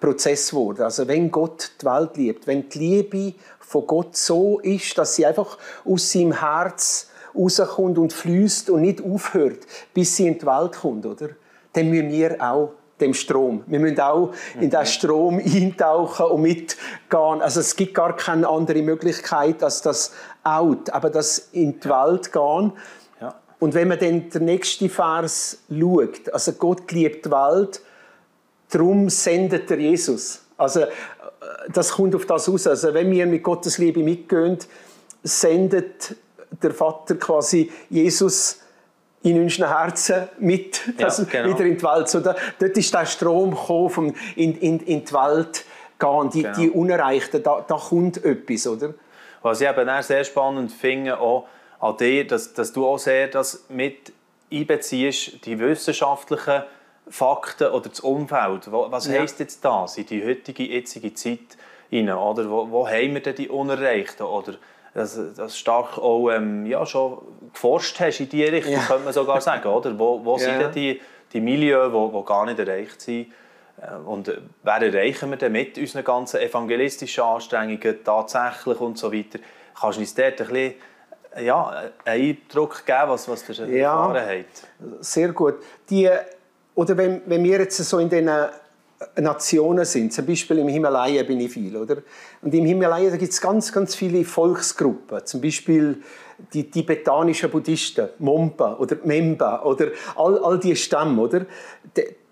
Prozess 0.00 0.50
geworden. 0.50 0.82
Also 0.82 1.08
wenn 1.08 1.30
Gott 1.30 1.72
die 1.80 1.86
Welt 1.86 2.16
liebt, 2.16 2.46
wenn 2.46 2.68
die 2.68 2.78
Liebe 2.78 3.34
von 3.58 3.86
Gott 3.86 4.16
so 4.16 4.60
ist, 4.60 4.96
dass 4.96 5.16
sie 5.16 5.26
einfach 5.26 5.58
aus 5.84 6.12
seinem 6.12 6.38
Herz 6.38 7.08
rauskommt 7.34 7.98
und 7.98 8.12
fließt 8.12 8.70
und 8.70 8.82
nicht 8.82 9.02
aufhört, 9.02 9.66
bis 9.92 10.16
sie 10.16 10.28
in 10.28 10.38
die 10.38 10.46
Welt 10.46 10.72
kommt, 10.72 11.04
oder? 11.06 11.30
Dann 11.72 11.88
müssen 11.88 12.10
wir 12.10 12.36
auch 12.40 12.74
dem 13.02 13.14
Strom. 13.14 13.64
Wir 13.66 13.80
müssen 13.80 14.00
auch 14.00 14.32
in 14.58 14.70
diesen 14.70 14.86
Strom 14.86 15.38
eintauchen 15.38 16.26
und 16.26 16.42
mitgehen. 16.42 17.42
Also 17.42 17.60
es 17.60 17.76
gibt 17.76 17.94
gar 17.94 18.16
keine 18.16 18.48
andere 18.48 18.82
Möglichkeit, 18.82 19.62
als 19.62 19.82
das 19.82 20.12
Out, 20.44 20.90
aber 20.90 21.10
das 21.10 21.50
in 21.52 21.78
die 21.80 21.88
Welt 21.88 22.32
gehen. 22.32 22.72
Ja. 23.20 23.34
Und 23.58 23.74
wenn 23.74 23.88
man 23.88 23.98
dann 23.98 24.30
den 24.30 24.44
nächsten 24.44 24.88
Vers 24.88 25.58
schaut, 25.68 26.32
also 26.32 26.52
Gott 26.52 26.90
liebt 26.92 27.26
die 27.26 27.30
Welt, 27.30 27.82
darum 28.70 29.08
sendet 29.10 29.70
er 29.70 29.78
Jesus. 29.78 30.42
Also 30.56 30.80
äh, 30.80 30.86
das 31.72 31.92
kommt 31.92 32.14
auf 32.14 32.26
das 32.26 32.48
aus. 32.48 32.66
Also 32.66 32.94
wenn 32.94 33.10
wir 33.10 33.26
mit 33.26 33.42
Gottes 33.42 33.78
Liebe 33.78 34.02
mitgehen, 34.02 34.58
sendet 35.22 36.16
der 36.62 36.72
Vater 36.72 37.16
quasi 37.16 37.70
Jesus 37.88 38.58
in 39.22 39.40
unseren 39.40 39.68
Herzen 39.68 40.28
mit 40.38 40.80
das 40.98 41.18
ja, 41.18 41.24
genau. 41.24 41.48
wieder 41.50 41.64
in 41.64 41.76
die 41.76 41.82
Welt. 41.82 42.08
So, 42.08 42.20
da, 42.20 42.34
dort 42.58 42.76
ist 42.76 42.92
der 42.92 43.06
Strom 43.06 43.50
gekommen, 43.52 44.16
in, 44.36 44.58
in, 44.58 44.80
in 44.80 45.04
die 45.04 45.12
Welt 45.12 45.64
gehen, 45.98 46.30
die, 46.30 46.42
genau. 46.42 46.56
die 46.56 46.70
Unerreichten, 46.70 47.42
da, 47.42 47.64
da 47.66 47.76
kommt 47.76 48.24
etwas, 48.24 48.66
oder? 48.66 48.94
Was 49.42 49.60
ich 49.60 49.68
eben 49.68 49.88
auch 49.88 50.02
sehr 50.02 50.24
spannend 50.24 50.72
finde, 50.72 51.18
auch 51.18 51.46
an 51.80 51.96
dir, 51.96 52.26
dass, 52.26 52.54
dass 52.54 52.72
du 52.72 52.86
auch 52.86 52.98
sehr 52.98 53.28
das 53.28 53.64
mit 53.68 54.12
einbeziehst, 54.52 55.44
die 55.44 55.58
wissenschaftlichen 55.58 56.62
Fakten 57.08 57.68
oder 57.68 57.88
das 57.88 58.00
Umfeld. 58.00 58.70
Was 58.70 59.06
ja. 59.06 59.20
heisst 59.20 59.40
jetzt 59.40 59.64
das 59.64 59.98
in 59.98 60.06
die 60.06 60.24
heutige, 60.24 60.62
jetzige 60.64 61.12
Zeit? 61.14 61.40
Rein, 61.90 62.10
oder? 62.10 62.48
Wo, 62.48 62.70
wo 62.70 62.88
haben 62.88 63.14
wir 63.14 63.20
denn 63.20 63.34
die 63.34 63.48
Unerreichten? 63.48 64.24
Oder 64.24 64.54
dass, 64.94 65.18
dass 65.34 65.58
stark 65.58 65.98
auch 65.98 66.30
ähm, 66.30 66.66
ja, 66.66 66.84
schon 66.84 67.18
geforscht 67.52 67.98
hast 68.00 68.20
in 68.20 68.28
diese 68.28 68.52
Richtung, 68.52 68.74
ja. 68.74 68.80
könnte 68.80 69.04
man 69.04 69.12
sogar 69.12 69.40
sagen. 69.40 69.66
Oder? 69.68 69.98
Wo, 69.98 70.24
wo 70.24 70.32
ja. 70.36 70.38
sind 70.38 70.60
denn 70.60 70.72
die, 70.72 71.00
die 71.32 71.40
Milieus, 71.40 71.92
die, 71.92 72.18
die 72.18 72.24
gar 72.24 72.46
nicht 72.46 72.58
erreicht 72.58 73.00
sind? 73.00 73.32
Äh, 73.80 73.94
und 74.06 74.28
äh, 74.28 74.38
wer 74.62 74.82
erreichen 74.82 75.30
wir 75.30 75.36
denn 75.36 75.52
mit 75.52 75.78
unseren 75.78 76.04
ganzen 76.04 76.40
evangelistischen 76.40 77.24
Anstrengungen 77.24 78.04
tatsächlich 78.04 78.80
und 78.80 78.98
so 78.98 79.12
weiter? 79.12 79.38
Kannst 79.78 79.96
du 79.96 80.00
uns 80.02 80.14
dort 80.14 80.40
ein 80.40 80.46
bisschen 80.48 80.74
ja, 81.40 81.68
einen 81.68 81.92
Eindruck 82.04 82.84
geben, 82.84 83.08
was, 83.08 83.28
was 83.28 83.48
ihr 83.48 83.66
ja, 83.68 83.92
erfahren 83.92 84.44
habt? 84.44 85.04
Sehr 85.04 85.32
gut. 85.32 85.54
Die, 85.88 86.10
oder 86.74 86.96
wenn, 86.96 87.22
wenn 87.26 87.42
wir 87.42 87.58
jetzt 87.58 87.78
so 87.78 87.98
in 87.98 88.10
den 88.10 88.30
Nationen 89.20 89.84
sind. 89.84 90.12
Zum 90.12 90.26
Beispiel 90.26 90.58
im 90.58 90.68
Himalaya 90.68 91.22
bin 91.22 91.40
ich 91.40 91.52
viel, 91.52 91.76
oder? 91.76 91.98
Und 92.40 92.54
im 92.54 92.64
Himalaya 92.64 93.16
gibt 93.16 93.32
es 93.32 93.40
ganz, 93.40 93.72
ganz 93.72 93.94
viele 93.94 94.24
Volksgruppen. 94.24 95.24
Zum 95.24 95.40
Beispiel 95.40 96.02
die 96.52 96.70
tibetanischen 96.70 97.50
Buddhisten, 97.50 98.08
Mompa 98.18 98.76
oder 98.76 98.96
Memba 99.04 99.62
oder 99.62 99.88
all, 100.16 100.38
all 100.38 100.58
diese 100.58 100.76
Stämme, 100.76 101.22
oder? 101.22 101.46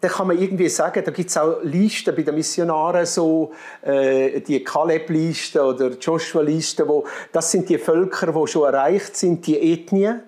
Da, 0.00 0.08
kann 0.08 0.28
man 0.28 0.38
irgendwie 0.38 0.68
sagen, 0.68 1.02
da 1.04 1.10
gibt 1.10 1.28
es 1.28 1.36
auch 1.36 1.62
Listen 1.62 2.14
bei 2.16 2.22
den 2.22 2.34
Missionaren, 2.34 3.04
so 3.04 3.52
äh, 3.82 4.40
die 4.40 4.64
Kaleb-Liste 4.64 5.62
oder 5.62 5.90
Joshua-Liste, 5.90 6.88
wo 6.88 7.04
das 7.32 7.50
sind 7.50 7.68
die 7.68 7.78
Völker, 7.78 8.32
die 8.32 8.46
schon 8.46 8.64
erreicht 8.64 9.16
sind, 9.16 9.46
die 9.46 9.72
Ethnien 9.72 10.22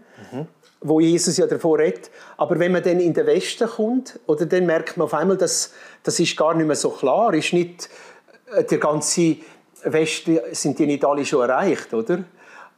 wo 0.83 1.01
Jesus 1.01 1.37
ja 1.37 1.47
davor 1.47 1.79
redet. 1.79 2.11
Aber 2.37 2.59
wenn 2.59 2.73
man 2.73 2.83
dann 2.83 3.01
in 3.01 3.15
den 3.15 3.27
Westen 3.27 3.69
kommt, 3.69 4.19
oder 4.27 4.47
dann 4.47 4.67
merkt 4.67 4.97
man 4.97 5.07
auf 5.07 5.15
einmal, 5.15 5.37
dass 5.37 5.73
das 6.03 6.19
ist 6.21 6.37
gar 6.37 6.55
nicht 6.55 6.67
mehr 6.67 6.77
so 6.77 6.91
klar, 6.91 7.33
ist 7.35 7.53
nicht 7.53 7.89
äh, 8.55 8.65
der 8.65 8.79
ganze 8.79 9.37
Westen 9.85 10.39
sind 10.53 10.79
die 10.79 10.87
nicht 10.87 11.05
alle 11.05 11.25
schon 11.25 11.49
erreicht, 11.49 11.93
oder? 11.93 12.25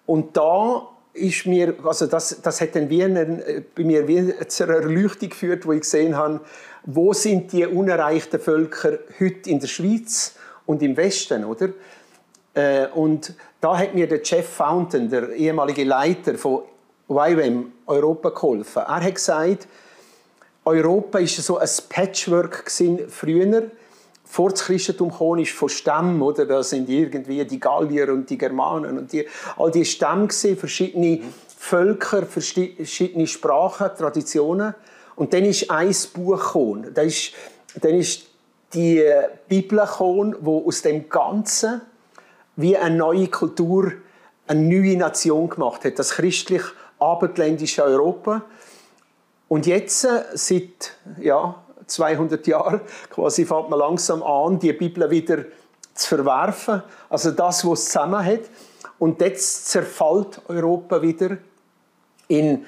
Und 0.06 0.37
da 0.37 0.88
ist 1.12 1.46
mir, 1.46 1.75
also 1.84 2.06
das, 2.06 2.40
das 2.42 2.61
hat 2.61 2.75
dann 2.75 2.90
wie 2.90 3.04
eine, 3.04 3.64
bei 3.75 3.84
mir 3.84 4.08
wie 4.08 4.34
zu 4.49 4.64
einer 4.64 4.75
Erleuchtung 4.75 5.28
geführt, 5.28 5.64
wo 5.66 5.73
ich 5.73 5.82
gesehen 5.82 6.16
habe, 6.16 6.40
wo 6.84 7.12
sind 7.12 7.52
die 7.52 7.66
unerreichten 7.66 8.40
Völker 8.40 8.99
heute 9.20 9.50
in 9.50 9.61
der 9.61 9.68
Schweiz 9.68 10.34
und 10.66 10.82
im 10.82 10.96
Westen, 10.96 11.44
oder? 11.44 11.70
Äh, 12.54 12.88
und 12.88 13.34
da 13.61 13.78
hat 13.78 13.94
mir 13.94 14.06
der 14.06 14.20
Jeff 14.23 14.49
Fountain, 14.49 15.08
der 15.08 15.30
ehemalige 15.30 15.84
Leiter 15.84 16.37
von 16.37 16.62
YWAM 17.08 17.73
Europa 17.87 18.30
geholfen. 18.30 18.82
Er 18.87 19.04
hat 19.04 19.14
gesagt, 19.14 19.68
Europa 20.64 21.20
war 21.20 21.26
so 21.26 21.58
ein 21.58 21.68
Patchwork 21.88 22.70
früher. 23.08 23.70
Vor 24.25 24.50
das 24.50 24.64
Christentum 24.64 25.12
kam 25.16 25.38
ist 25.38 25.52
von 25.52 25.68
Stämmen, 25.68 26.20
oder? 26.23 26.46
Da 26.46 26.62
sind 26.62 26.88
irgendwie 26.88 27.44
die 27.44 27.61
Gallier 27.61 28.12
und 28.12 28.28
die 28.30 28.38
Germanen 28.38 28.99
und 28.99 29.12
die, 29.12 29.26
all 29.56 29.70
die 29.70 29.84
Stämme 29.84 30.26
gewesen, 30.26 30.56
verschiedene 30.56 31.20
Völker, 31.56 32.25
verschiedene 32.25 33.26
Sprachen, 33.26 33.90
Traditionen. 33.96 34.75
Und 35.16 35.32
dann 35.32 35.44
ist 35.44 35.70
ein 35.70 35.94
Buch 36.14 36.38
gekommen. 36.38 36.92
Dann 36.94 37.06
ist, 37.06 37.32
dann 37.80 37.94
ist 37.94 38.26
die 38.73 39.04
Bibel 39.46 39.78
gekommen, 39.78 40.34
wo 40.40 40.66
aus 40.66 40.82
dem 40.82 41.08
Ganzen 41.08 41.82
wie 42.56 42.76
eine 42.76 42.96
neue 42.96 43.28
Kultur, 43.28 43.92
eine 44.46 44.62
neue 44.62 44.96
Nation 44.96 45.49
gemacht 45.49 45.84
hat. 45.84 45.99
Das 45.99 46.12
christlich 46.12 46.62
abendländische 47.12 47.82
Europa. 47.84 48.42
Und 49.49 49.66
jetzt, 49.66 50.04
äh, 50.04 50.25
seit 50.34 50.96
ja, 51.20 51.62
200 51.87 52.46
Jahren, 52.46 52.80
quasi 53.11 53.44
fängt 53.44 53.70
man 53.70 53.78
langsam 53.78 54.23
an, 54.23 54.58
die 54.58 54.73
Bibel 54.73 55.11
wieder 55.11 55.44
zu 55.94 56.16
verwerfen. 56.16 56.82
Also 57.08 57.30
das, 57.30 57.64
was 57.64 57.80
es 57.80 57.84
zusammen 57.87 58.25
hat. 58.25 58.40
Und 58.99 59.20
jetzt 59.20 59.66
zerfällt 59.66 60.40
Europa 60.49 61.02
wieder 61.02 61.37
in 62.28 62.64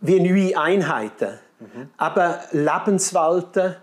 wie 0.00 0.20
neue 0.20 0.56
Einheiten. 0.56 1.38
Mhm. 1.60 1.88
Eben 2.00 2.64
Lebenswelten, 2.64 3.76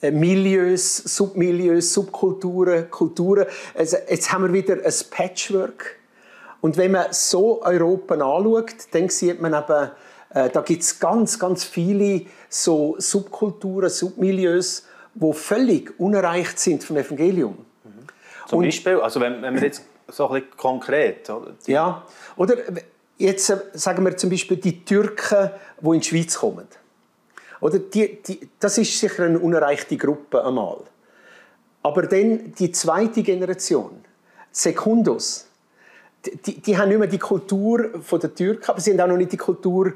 äh, 0.00 0.10
Milieus, 0.10 0.96
Submilieus, 0.96 1.92
Subkulturen, 1.92 2.90
Kulturen. 2.90 3.46
Also 3.74 3.96
jetzt 4.08 4.32
haben 4.32 4.44
wir 4.44 4.52
wieder 4.52 4.74
ein 4.84 4.94
Patchwork 5.10 5.96
und 6.62 6.76
wenn 6.76 6.92
man 6.92 7.06
so 7.10 7.60
Europa 7.60 8.14
anschaut, 8.14 8.86
dann 8.92 9.08
sieht 9.08 9.42
man 9.42 9.52
eben, 9.52 9.90
äh, 10.32 10.48
da 10.48 10.60
gibt 10.60 10.82
es 10.82 10.98
ganz, 10.98 11.38
ganz 11.38 11.64
viele 11.64 12.22
so 12.48 12.94
Subkulturen, 12.98 13.90
Submilieus, 13.90 14.86
die 15.12 15.32
völlig 15.32 15.98
unerreicht 15.98 16.58
sind 16.60 16.84
vom 16.84 16.96
Evangelium. 16.96 17.58
Mhm. 17.82 17.90
Zum 18.46 18.58
Und, 18.60 18.64
Beispiel, 18.66 19.00
also 19.00 19.20
wenn, 19.20 19.42
wenn 19.42 19.54
wir 19.56 19.62
jetzt 19.62 19.82
so 20.06 20.28
ein 20.28 20.40
bisschen 20.40 20.56
konkret... 20.56 21.28
Oder? 21.28 21.52
Ja, 21.66 22.06
oder 22.36 22.56
jetzt 23.18 23.50
äh, 23.50 23.58
sagen 23.72 24.04
wir 24.04 24.16
zum 24.16 24.30
Beispiel 24.30 24.56
die 24.56 24.84
Türken, 24.84 25.50
die 25.80 25.86
in 25.86 26.00
die 26.00 26.06
Schweiz 26.06 26.38
kommen. 26.38 26.68
Oder 27.60 27.80
die, 27.80 28.22
die, 28.22 28.48
das 28.60 28.78
ist 28.78 28.96
sicher 29.00 29.24
eine 29.24 29.40
unerreichte 29.40 29.96
Gruppe 29.96 30.44
einmal. 30.44 30.78
Aber 31.82 32.02
dann 32.02 32.52
die 32.52 32.70
zweite 32.70 33.24
Generation, 33.24 34.04
Secundus, 34.52 35.48
die, 36.24 36.60
die 36.60 36.78
haben 36.78 36.88
nicht 36.88 36.98
mehr 36.98 37.08
die 37.08 37.18
Kultur 37.18 37.90
der 38.10 38.34
Türken, 38.34 38.70
aber 38.70 38.80
sie 38.80 38.92
haben 38.92 39.00
auch 39.00 39.08
noch 39.08 39.16
nicht 39.16 39.32
die 39.32 39.36
Kultur 39.36 39.92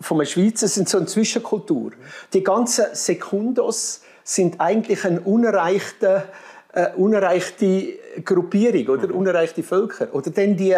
von 0.00 0.18
der 0.18 0.26
Schweiz. 0.26 0.62
Es 0.62 0.74
sind 0.74 0.88
so 0.88 0.98
eine 0.98 1.06
Zwischenkultur. 1.06 1.92
Die 2.32 2.42
ganzen 2.42 2.86
Sekundos 2.92 4.02
sind 4.22 4.60
eigentlich 4.60 5.04
eine 5.04 5.20
unerreichte, 5.20 6.24
äh, 6.72 6.88
unerreichte 6.96 7.98
Gruppierung 8.24 8.98
oder 8.98 9.08
mhm. 9.08 9.16
unerreichte 9.16 9.62
Völker. 9.62 10.08
Oder 10.12 10.30
dann 10.30 10.56
die, 10.56 10.74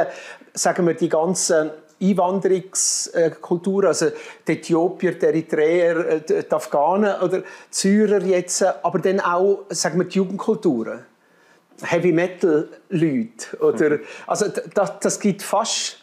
sagen 0.54 0.86
wir, 0.86 0.94
die 0.94 1.08
ganzen 1.08 1.70
Einwanderungskultur, 2.00 3.84
also 3.84 4.06
die 4.46 4.52
Äthiopier, 4.52 5.12
die 5.12 5.26
Eritreer, 5.26 6.08
äh, 6.08 6.20
die 6.42 6.52
Afghanen 6.52 7.20
oder 7.20 7.38
die 7.38 7.44
Syrer 7.70 8.22
jetzt, 8.22 8.62
aber 8.62 8.98
dann 8.98 9.20
auch, 9.20 9.64
sagen 9.70 9.98
wir, 9.98 10.06
die 10.06 10.18
Jugendkulturen. 10.18 11.04
Heavy 11.82 12.12
Metal 12.12 12.68
Leute 12.88 13.56
oder 13.60 13.90
mhm. 13.90 14.00
also 14.26 14.46
das, 14.74 14.98
das 15.00 15.20
gibt 15.20 15.42
fast 15.42 15.98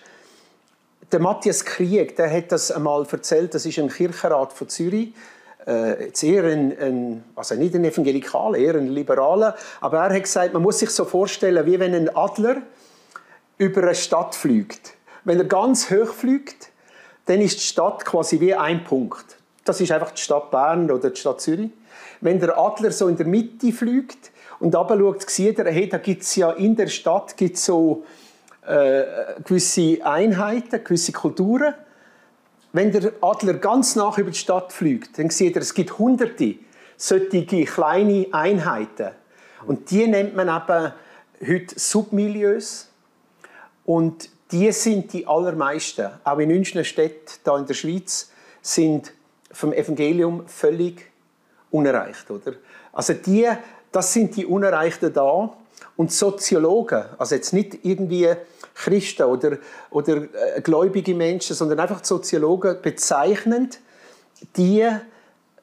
der 1.13 1.20
Matthias 1.20 1.63
Krieg, 1.63 2.15
der 2.15 2.32
hat 2.32 2.51
das 2.51 2.72
einmal 2.72 3.06
erzählt. 3.10 3.53
Das 3.53 3.65
ist 3.65 3.77
ein 3.77 3.89
Kirchenrat 3.89 4.51
von 4.51 4.68
Zürich. 4.68 5.13
Äh, 5.65 6.06
jetzt 6.06 6.24
eher 6.24 6.44
ein, 6.44 6.77
ein, 6.77 7.24
also 7.36 7.56
nicht 7.56 7.75
ein 7.75 7.86
Evangelikaler, 7.86 8.58
eher 8.58 8.75
ein 8.75 8.88
Liberaler. 8.88 9.56
Aber 9.80 10.00
er 10.00 10.15
hat 10.15 10.24
gesagt, 10.24 10.53
man 10.53 10.63
muss 10.63 10.80
sich 10.80 10.89
so 10.89 11.06
vorstellen, 11.06 11.65
wie 11.68 11.80
wenn 11.80 11.94
ein 11.94 12.15
Adler 12.15 12.63
über 13.60 13.84
eine 13.84 13.96
Stadt 13.96 14.34
fliegt. 14.34 14.96
Wenn 15.24 15.38
er 15.38 15.46
ganz 15.46 15.89
hoch 15.92 16.13
fliegt, 16.13 16.70
dann 17.27 17.39
ist 17.39 17.60
die 17.60 17.63
Stadt 17.63 18.03
quasi 18.03 18.39
wie 18.39 18.56
ein 18.56 18.84
Punkt. 18.84 19.38
Das 19.63 19.80
ist 19.80 19.92
einfach 19.92 20.12
die 20.12 20.22
Stadt 20.22 20.51
Bern 20.51 20.89
oder 20.92 21.12
die 21.12 21.20
Stadt 21.20 21.39
Zürich. 21.39 21.70
Wenn 22.20 22.39
der 22.39 22.58
Adler 22.58 22.92
so 22.92 23.08
in 23.08 23.15
der 23.15 23.27
Mitte 23.27 23.72
fliegt, 23.72 24.32
und 24.63 24.74
runterschaut, 24.74 25.29
sieht 25.29 25.60
er, 25.60 25.70
hey, 25.70 25.89
da 25.89 25.98
gibt 25.98 26.22
es 26.22 26.38
ja 26.38 26.51
in 26.51 26.74
der 26.74 26.88
Stadt 26.88 27.36
gibt's 27.36 27.65
so 27.65 28.05
äh, 28.65 29.03
gewisse 29.43 30.00
Einheiten, 30.05 30.82
gewisse 30.82 31.12
Kulturen. 31.12 31.74
Wenn 32.72 32.89
der 32.93 33.12
Adler 33.20 33.55
ganz 33.55 33.98
nach 33.98 34.17
über 34.17 34.32
die 34.32 34.38
Stadt 34.38 34.72
fliegt, 34.72 35.20
dann 35.20 35.29
sieht 35.29 35.58
er, 35.58 35.63
es 35.63 35.74
gibt 35.74 36.00
hunderte 36.00 36.55
solche 36.96 37.65
kleine 37.65 38.27
Einheiten. 38.32 39.10
Und 39.67 39.91
die 39.91 40.08
nennt 40.08 40.34
man 40.34 40.48
eben 40.48 40.93
heute 41.46 41.77
Submilieus. 41.77 42.89
Und 43.84 44.29
die 44.53 44.72
sind 44.72 45.12
die 45.12 45.27
allermeisten, 45.27 46.08
auch 46.24 46.39
in 46.39 46.55
unseren 46.55 46.86
Städten 46.86 47.34
hier 47.43 47.58
in 47.58 47.65
der 47.65 47.74
Schweiz, 47.74 48.32
sind 48.62 49.12
vom 49.51 49.74
Evangelium 49.74 50.48
völlig 50.48 51.12
unerreicht. 51.70 52.32
Oder? 52.32 52.53
Also 52.93 53.13
die 53.13 53.50
das 53.95 54.13
sind 54.13 54.35
die 54.35 54.45
Unerreichten 54.45 55.13
da. 55.13 55.55
Und 55.95 56.12
Soziologen, 56.12 57.03
also 57.17 57.35
jetzt 57.35 57.53
nicht 57.53 57.79
irgendwie 57.83 58.29
Christen 58.73 59.23
oder, 59.23 59.57
oder 59.91 60.23
äh, 60.55 60.62
gläubige 60.62 61.13
Menschen, 61.13 61.55
sondern 61.55 61.79
einfach 61.79 62.03
Soziologen 62.03 62.81
bezeichnen 62.81 63.69
die 64.57 64.89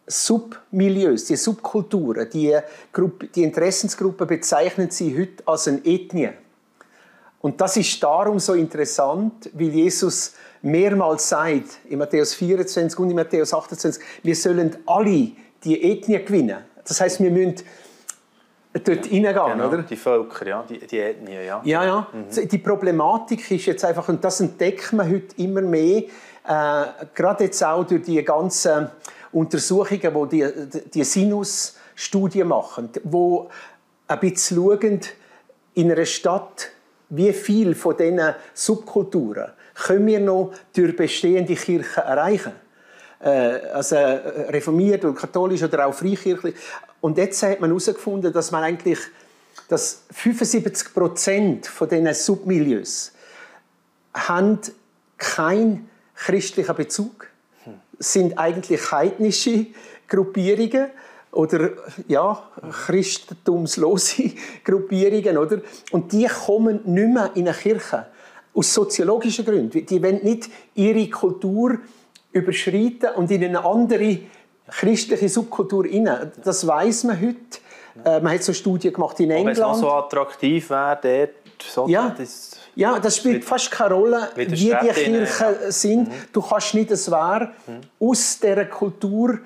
Submilieus, 0.06 1.25
die 1.25 1.37
Subkulturen, 1.37 2.28
die, 2.30 2.56
Gruppe, 2.92 3.26
die 3.28 3.42
Interessensgruppen 3.42 4.26
bezeichnen 4.26 4.90
sie 4.90 5.16
heute 5.18 5.42
als 5.46 5.68
eine 5.68 5.84
Ethnie. 5.84 6.30
Und 7.40 7.60
das 7.60 7.76
ist 7.76 8.02
darum 8.02 8.38
so 8.38 8.54
interessant, 8.54 9.50
weil 9.52 9.68
Jesus 9.68 10.34
mehrmals 10.62 11.28
sagt, 11.28 11.78
in 11.88 11.99
Matthäus 11.99 12.34
24 12.34 12.99
und 12.99 13.10
in 13.10 13.16
Matthäus 13.16 13.54
28, 13.54 14.02
wir 14.22 14.37
sollen 14.37 14.76
alle 14.87 15.32
die 15.64 15.82
Ethnie 15.82 16.22
gewinnen. 16.25 16.58
Das 16.84 17.00
heißt, 17.00 17.20
wir 17.20 17.30
müssen 17.30 17.56
dort 18.72 19.06
hineingehen, 19.06 19.52
Genau, 19.52 19.68
oder? 19.68 19.82
die 19.82 19.96
Völker, 19.96 20.46
ja, 20.46 20.64
die, 20.68 20.78
die 20.78 20.98
Ethnie, 20.98 21.44
ja. 21.46 21.60
Ja, 21.64 21.84
ja. 21.84 22.06
Mhm. 22.12 22.48
Die 22.48 22.58
Problematik 22.58 23.50
ist 23.50 23.66
jetzt 23.66 23.84
einfach, 23.84 24.08
und 24.08 24.22
das 24.22 24.40
entdeckt 24.40 24.92
man 24.92 25.10
heute 25.10 25.34
immer 25.36 25.62
mehr, 25.62 26.02
äh, 26.46 26.84
gerade 27.14 27.44
jetzt 27.44 27.62
auch 27.64 27.84
durch 27.84 28.02
die 28.02 28.22
ganzen 28.24 28.88
Untersuchungen, 29.32 30.14
wo 30.14 30.26
die, 30.26 30.46
die 30.92 31.04
Sinus-Studien 31.04 32.48
machen, 32.48 32.90
wo 33.04 33.48
ein 34.06 34.20
bisschen 34.20 34.56
schauen, 34.56 35.00
in 35.74 35.92
einer 35.92 36.04
Stadt, 36.04 36.70
wie 37.10 37.32
viel 37.32 37.74
von 37.74 37.96
diesen 37.96 38.34
Subkulturen 38.54 39.52
können 39.74 40.06
wir 40.06 40.20
noch 40.20 40.52
durch 40.74 40.94
bestehende 40.96 41.54
Kirchen 41.54 42.02
erreichen. 42.02 42.52
Äh, 43.20 43.28
also 43.72 43.96
äh, 43.96 44.50
reformiert 44.50 45.04
oder 45.04 45.14
katholisch 45.14 45.62
oder 45.62 45.86
auch 45.86 45.94
freikirchlich. 45.94 46.54
Und 47.00 47.19
jetzt 47.19 47.42
hat 47.42 47.61
man 47.61 47.71
herausgefunden, 47.71 48.33
dass 48.33 48.50
man 48.50 48.62
eigentlich 48.62 48.99
dass 49.69 50.02
75 50.11 50.92
Prozent 50.92 51.66
von 51.66 51.88
diesen 51.88 52.12
Submilieus 52.12 53.12
haben 54.12 54.59
keinen 55.16 55.88
christlichen 56.16 56.75
Bezug, 56.75 57.28
sind 57.99 58.37
eigentlich 58.37 58.90
heidnische 58.90 59.66
Gruppierungen 60.09 60.90
oder 61.30 61.71
ja, 62.09 62.42
christentumslose 62.87 64.33
Gruppierungen, 64.64 65.38
oder? 65.38 65.61
Und 65.92 66.12
die 66.12 66.26
kommen 66.26 66.80
nicht 66.87 67.14
mehr 67.14 67.30
in 67.35 67.47
eine 67.47 67.57
Kirche 67.57 68.07
aus 68.52 68.75
soziologischen 68.75 69.45
Gründen. 69.45 69.87
Die 69.87 70.02
wollen 70.02 70.25
nicht 70.25 70.50
ihre 70.75 71.09
Kultur 71.09 71.78
überschreiten 72.33 73.11
und 73.14 73.30
in 73.30 73.45
eine 73.45 73.64
andere 73.64 74.19
christliche 74.70 75.28
Subkultur 75.28 75.84
hinein. 75.84 76.32
Das 76.44 76.66
weiß 76.66 77.04
man 77.04 77.20
heute. 77.20 77.36
Äh, 78.04 78.20
man 78.20 78.34
hat 78.34 78.42
so 78.42 78.52
Studien 78.52 78.92
gemacht 78.92 79.18
in 79.20 79.28
Wenn 79.28 79.48
es 79.48 79.58
England. 79.58 79.78
so 79.78 79.90
attraktiv 79.90 80.70
wäre, 80.70 80.98
dort, 81.02 81.30
so, 81.70 81.88
Ja. 81.88 82.14
das, 82.16 82.52
Ja, 82.76 82.98
das 83.00 83.16
spielt 83.16 83.44
fast 83.44 83.70
keine 83.70 83.94
Rolle, 83.94 84.28
wie 84.36 84.46
die 84.46 84.70
Kirchen 84.70 85.26
sind. 85.70 86.08
Du 86.32 86.40
kannst 86.40 86.72
nicht 86.74 86.90
das 86.90 87.10
Wehr 87.10 87.50
aus 87.98 88.38
dieser 88.38 88.64
Kultur 88.66 89.38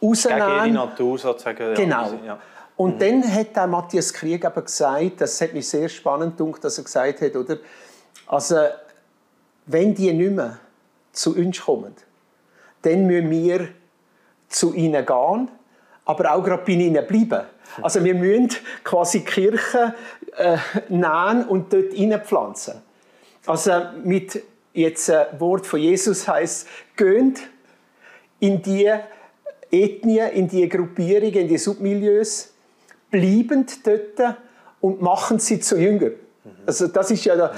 gegen 0.00 0.12
ihre 0.14 0.40
rausnehmen. 0.40 0.74
Natur 0.74 1.18
sozusagen. 1.18 1.74
Genau. 1.74 2.12
Ja. 2.24 2.38
Und 2.76 3.00
dann 3.02 3.24
hat 3.34 3.56
der 3.56 3.66
Matthias 3.66 4.12
Krieg 4.12 4.44
aber 4.44 4.62
gesagt, 4.62 5.20
das 5.20 5.40
hat 5.40 5.52
mich 5.54 5.66
sehr 5.68 5.88
spannend 5.88 6.36
gedacht, 6.36 6.62
dass 6.62 6.78
er 6.78 6.84
gesagt 6.84 7.22
hat, 7.22 7.34
oder? 7.34 7.56
Also, 8.26 8.56
wenn 9.66 9.94
die 9.94 10.12
nicht 10.12 10.30
mehr 10.30 10.58
zu 11.12 11.34
uns 11.34 11.60
kommen, 11.60 11.94
dann 12.82 13.06
müssen 13.06 13.30
wir 13.30 13.68
zu 14.48 14.74
ihnen 14.74 15.04
gehen, 15.04 15.48
aber 16.04 16.34
auch 16.34 16.42
gerade 16.42 16.62
bei 16.64 16.72
ihnen 16.72 17.06
bleiben. 17.06 17.46
Also 17.82 18.02
wir 18.02 18.14
müssen 18.14 18.50
quasi 18.82 19.20
Kirche 19.20 19.94
äh, 20.36 20.56
nähen 20.88 21.44
und 21.48 21.72
dort 21.72 21.92
hineinpflanzen. 21.92 22.74
Also 23.46 23.72
mit 24.04 24.42
jetzt 24.72 25.10
ein 25.10 25.40
Wort 25.40 25.66
von 25.66 25.80
Jesus 25.80 26.26
heißt, 26.26 26.66
geht 26.96 27.40
in 28.40 28.62
die 28.62 28.90
Ethnien, 29.70 30.30
in 30.30 30.48
die 30.48 30.68
Gruppierungen, 30.68 31.34
in 31.34 31.48
die 31.48 31.58
Submilieus, 31.58 32.54
bleibend 33.10 33.86
dort 33.86 34.36
und 34.80 35.02
machen 35.02 35.38
sie 35.38 35.60
zu 35.60 35.78
Jüngern. 35.78 36.12
Also 36.66 36.88
das 36.88 37.10
ist 37.10 37.24
ja, 37.24 37.36
da, 37.36 37.52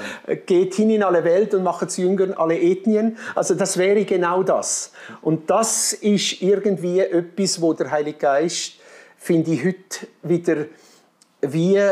geht 0.45 0.73
hin 0.75 0.89
in 0.89 1.03
alle 1.03 1.23
Welt 1.23 1.53
und 1.53 1.63
macht 1.63 1.91
zu 1.91 2.01
Jüngern 2.01 2.33
alle 2.33 2.59
Ethnien. 2.59 3.17
Also 3.35 3.55
das 3.55 3.77
wäre 3.77 4.05
genau 4.05 4.43
das. 4.43 4.91
Und 5.21 5.49
das 5.49 5.93
ist 5.93 6.41
irgendwie 6.41 6.99
etwas, 6.99 7.61
wo 7.61 7.73
der 7.73 7.91
Heilige 7.91 8.17
Geist, 8.17 8.73
finde 9.17 9.51
ich, 9.51 9.65
heute 9.65 10.07
wieder 10.23 10.65
wie 11.41 11.75
äh, 11.75 11.91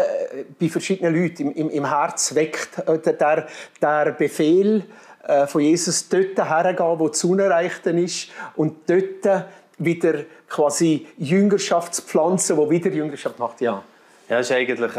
bei 0.60 0.70
verschiedenen 0.70 1.16
Leuten 1.16 1.52
im, 1.52 1.52
im, 1.54 1.70
im 1.70 1.86
Herz 1.90 2.36
weckt. 2.36 2.80
Äh, 2.88 3.00
Der, 3.00 3.48
der 3.82 4.12
Befehl 4.12 4.84
äh, 5.28 5.48
von 5.48 5.62
Jesus, 5.62 6.08
dort 6.08 6.38
herzugehen, 6.38 7.00
wo 7.00 7.10
zu 7.10 7.32
unerreichten 7.32 7.98
ist 7.98 8.30
und 8.56 8.78
dort 8.88 9.48
wieder 9.78 10.26
quasi 10.48 11.08
Jüngerschaft 11.18 11.96
zu 11.96 12.02
pflanzen, 12.02 12.58
wo 12.58 12.70
wieder 12.70 12.90
Jüngerschaft 12.90 13.40
macht. 13.40 13.62
Ja. 13.62 13.84
Ja, 14.30 14.40
ist 14.40 14.52
eigentlich, 14.52 14.92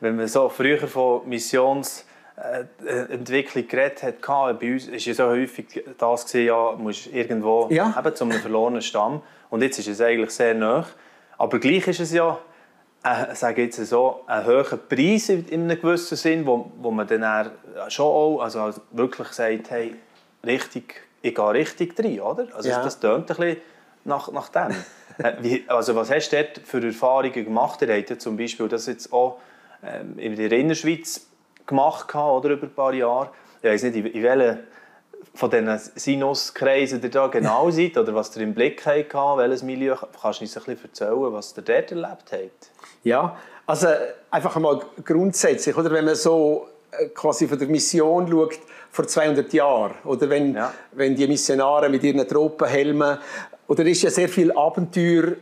wenn 0.00 0.16
man 0.16 0.28
so 0.28 0.48
früher 0.50 0.86
von 0.86 1.26
Missionsentwicklung 1.28 3.66
geredet 3.66 4.02
hat, 4.02 4.20
bei 4.60 4.72
uns 4.72 4.86
ist 4.88 5.06
ja 5.06 5.14
so 5.14 5.24
häufig 5.24 5.82
das 5.96 6.26
gewesen, 6.26 6.46
ja, 6.46 6.72
musst 6.76 7.06
irgendwo 7.06 7.68
Ja. 7.70 7.94
eben 7.98 8.14
zu 8.14 8.24
einem 8.24 8.38
verlorenen 8.40 8.82
Stamm. 8.82 9.22
Und 9.48 9.62
jetzt 9.62 9.78
ist 9.78 9.88
es 9.88 10.00
eigentlich 10.02 10.30
sehr 10.32 10.52
nah. 10.54 10.84
Aber 11.38 11.58
gleich 11.58 11.88
ist 11.88 12.00
es 12.00 12.12
ja, 12.12 12.38
äh, 13.02 13.34
sage 13.34 13.62
jetzt 13.62 13.82
so, 13.86 14.20
ein 14.26 14.44
hoher 14.46 14.64
Preis 14.88 15.30
in 15.30 15.48
in 15.48 15.62
einem 15.62 15.80
gewissen 15.80 16.16
Sinn, 16.16 16.44
wo, 16.46 16.70
wo 16.76 16.90
man 16.90 17.06
dann 17.06 17.50
schon 17.88 18.04
auch 18.06 18.40
also 18.40 18.70
wirklich 18.92 19.28
sagt, 19.28 19.70
hey, 19.70 19.94
richtig, 20.44 21.02
ich 21.22 21.34
gehe 21.34 21.50
richtig 21.52 21.98
rein, 21.98 22.20
oder? 22.20 22.48
Also 22.54 22.68
Ja. 22.68 22.82
das 22.82 23.00
tönt 23.00 23.30
ein 23.30 23.36
bisschen 23.36 23.56
nach, 24.04 24.30
nach 24.30 24.50
dem. 24.50 24.74
Äh, 25.18 25.60
also 25.68 25.94
was 25.94 26.10
hast 26.10 26.30
du 26.30 26.36
dort 26.36 26.58
für 26.64 26.84
Erfahrungen 26.84 27.32
gemacht? 27.32 27.82
Ihr 27.82 27.96
habt 27.96 28.10
ja 28.10 28.18
zum 28.18 28.36
Beispiel 28.36 28.68
das 28.68 28.86
jetzt 28.86 29.12
auch 29.12 29.38
ähm, 29.82 30.18
in 30.18 30.36
der 30.36 30.52
Innerschweiz 30.52 31.26
gemacht 31.66 32.14
oder, 32.14 32.50
über 32.50 32.64
ein 32.66 32.74
paar 32.74 32.94
Jahre. 32.94 33.30
Ich 33.62 33.70
weiß 33.70 33.84
nicht, 33.84 33.96
in, 33.96 34.22
welchen 34.22 34.60
von 35.34 35.50
diesen 35.50 35.78
Sinuskreisen 35.78 37.02
ihr 37.02 37.10
da 37.10 37.26
genau 37.26 37.70
seid 37.70 37.96
oder 37.96 38.14
was 38.14 38.36
ihr 38.36 38.42
im 38.42 38.54
Blick 38.54 38.84
habt, 38.86 39.14
welches 39.14 39.62
Milieu. 39.62 39.96
Kannst 39.96 40.40
du 40.40 40.44
uns 40.44 40.56
ein 40.56 40.64
bisschen 40.64 40.84
erzählen, 40.84 41.32
was 41.32 41.56
ihr 41.56 41.62
dort 41.62 41.90
erlebt 41.90 42.32
habt? 42.32 42.70
Ja, 43.02 43.36
also 43.66 43.88
einfach 44.30 44.56
einmal 44.56 44.80
grundsätzlich, 45.04 45.76
oder 45.76 45.90
wenn 45.90 46.04
man 46.04 46.14
so 46.14 46.68
quasi 47.14 47.48
von 47.48 47.58
der 47.58 47.68
Mission 47.68 48.28
schaut, 48.28 48.58
vor 48.90 49.06
200 49.06 49.52
Jahren, 49.52 49.94
oder 50.04 50.28
wenn, 50.30 50.54
Ja. 50.54 50.72
wenn 50.92 51.14
die 51.16 51.26
Missionare 51.26 51.88
mit 51.88 52.02
ihren 52.04 52.26
Tropenhelmen, 52.26 53.18
oder 53.66 53.84
ist 53.86 54.02
ja 54.02 54.10
sehr 54.10 54.28
viel 54.28 54.52
Abenteuer 54.52 55.32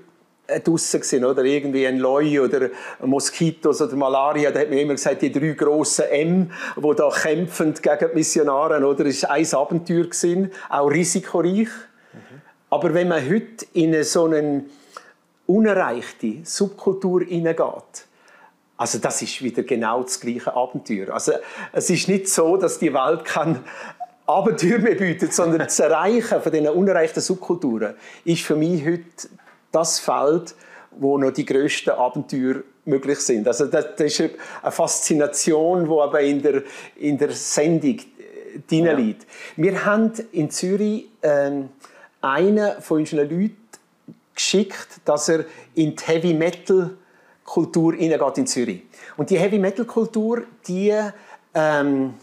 äh, 0.47 0.61
draussen 0.61 1.01
gewesen, 1.01 1.25
oder 1.25 1.45
irgendwie 1.45 1.87
ein 1.87 1.99
Leu 1.99 2.43
oder 2.43 2.71
Moskitos 3.01 3.81
oder 3.83 3.95
Malaria, 3.97 4.51
da 4.51 4.61
hat 4.61 4.71
man 4.71 4.79
immer 4.79 4.95
gesagt, 4.95 5.23
die 5.23 5.31
drei 5.31 5.53
grossen 5.53 6.07
M, 6.07 6.51
die 6.77 6.95
da 6.97 7.09
kämpfen 7.11 7.75
gegen 7.75 8.09
die 8.11 8.15
Missionare, 8.15 8.85
oder, 8.87 9.05
ist 9.05 9.25
ein 9.29 9.47
Abenteuer 9.55 10.05
gewesen, 10.05 10.51
auch 10.71 10.91
risikoreich. 10.91 11.69
Aber 12.71 12.95
wenn 12.95 13.09
man 13.09 13.23
heute 13.29 13.67
in 13.75 14.03
so 14.03 14.25
einen 14.25 14.71
unerreichte 15.47 16.39
Subkultur 16.45 17.23
hineingeht, 17.23 18.07
also 18.77 18.99
das 18.99 19.23
ist 19.23 19.43
wieder 19.43 19.63
genau 19.63 20.03
das 20.03 20.19
gleiche 20.21 20.55
Abenteuer. 20.55 21.13
Also 21.13 21.33
es 21.73 21.91
ist 21.91 22.09
nicht 22.09 22.29
so, 22.29 22.57
dass 22.57 22.79
die 22.79 22.93
Welt 22.93 23.25
kein 23.25 23.61
Abenteuer 24.27 24.79
mehr 24.79 24.95
bietet, 24.95 25.35
sondern 25.35 25.61
das 25.61 25.79
Erreichen 25.79 26.41
von 26.41 26.53
diesen 26.53 26.69
unerreichten 26.69 27.21
Subkulturen 27.21 27.95
ist 28.25 28.43
für 28.43 28.57
mich 28.57 28.85
heute 28.85 29.29
das 29.71 29.99
Feld, 29.99 30.55
wo 30.93 31.19
noch 31.19 31.33
die 31.33 31.45
grössten 31.45 31.91
Abenteuer 31.91 32.63
möglich 32.85 33.19
sind. 33.21 33.47
Also 33.47 33.67
das, 33.67 33.87
das 33.97 34.19
ist 34.19 34.31
eine 34.63 34.73
Faszination, 34.73 35.85
die 35.85 35.91
aber 35.91 36.21
in 36.21 36.43
der, 36.43 36.63
in 36.97 37.19
der 37.19 37.31
Sendung 37.31 37.99
äh, 37.99 38.59
drin 38.69 38.87
Ja. 38.87 38.93
liegt. 38.93 39.27
Wir 39.57 39.85
haben 39.85 40.13
in 40.33 40.51
Zürich 40.51 41.09
ähm, 41.23 41.69
einen 42.21 42.81
von 42.81 42.99
unseren 42.99 43.31
Leuten 43.31 43.57
geschickt, 44.35 44.89
dass 45.05 45.29
er 45.29 45.45
in 45.75 45.95
die 45.97 46.05
Heavy 46.05 46.35
Metal 46.35 46.91
Kultur 47.53 47.93
hineingeht 47.93 48.39
in 48.39 48.47
Zürich. 48.47 48.83
Und 49.19 49.29
die 49.29 49.39
Heavy 49.39 49.59
Metal 49.59 49.85
Kultur, 49.85 50.45
die 50.67 50.99
ähm, 51.53 52.15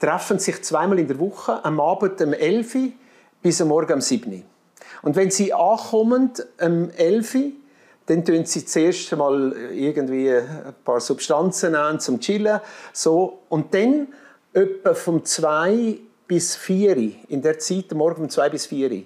treffen 0.00 0.40
sich 0.40 0.60
zweimal 0.64 0.98
in 0.98 1.06
der 1.06 1.20
Woche, 1.20 1.64
am 1.64 1.78
Abend 1.78 2.20
um 2.20 2.32
11 2.32 2.74
Uhr 2.74 2.88
bis 3.40 3.60
am 3.60 3.68
Morgen 3.68 3.92
um 3.92 4.00
7 4.00 4.32
Uhr. 4.32 4.42
Und 5.02 5.14
wenn 5.14 5.30
sie 5.30 5.52
ankommen 5.52 6.32
um 6.60 6.90
11 6.90 7.34
Uhr, 7.36 7.42
dann 8.06 8.24
tun 8.24 8.44
sie 8.44 8.66
zuerst 8.66 9.16
mal 9.16 9.54
irgendwie 9.72 10.32
ein 10.32 10.74
paar 10.84 10.98
Substanzen 10.98 11.76
an 11.76 12.00
zum 12.00 12.18
Chillen. 12.18 12.58
So. 12.92 13.38
Und 13.50 13.72
dann 13.74 14.08
etwa 14.52 14.94
vom 14.94 15.24
2 15.24 15.96
bis 16.26 16.56
4 16.56 16.96
Uhr, 16.96 17.12
in 17.28 17.40
der 17.40 17.60
Zeit, 17.60 17.92
Morgen 17.92 18.22
um 18.22 18.28
2 18.28 18.48
bis 18.48 18.66
4 18.66 18.90
Uhr, 18.90 19.02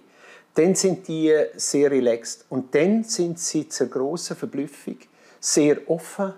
dann 0.55 0.75
sind 0.75 1.07
die 1.07 1.35
sehr 1.57 1.91
relaxed. 1.91 2.47
Und 2.49 2.75
dann 2.75 3.05
sind 3.05 3.39
sie 3.39 3.69
zur 3.69 3.89
grossen 3.89 4.37
Verblüffung 4.37 4.97
sehr 5.41 5.79
offen 5.89 6.35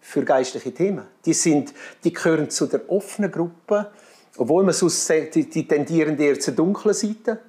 für 0.00 0.24
geistliche 0.24 0.72
Themen. 0.72 1.06
Die, 1.24 1.32
sind, 1.32 1.74
die 2.04 2.12
gehören 2.12 2.50
zu 2.50 2.66
der 2.66 2.88
offenen 2.90 3.30
Gruppe, 3.30 3.90
obwohl 4.36 4.64
man 4.64 4.72
sonst 4.72 5.08
die, 5.34 5.48
die 5.48 5.68
tendieren 5.68 6.18
eher 6.18 6.38
zur 6.38 6.54
dunklen 6.54 6.94
Seite. 6.94 7.40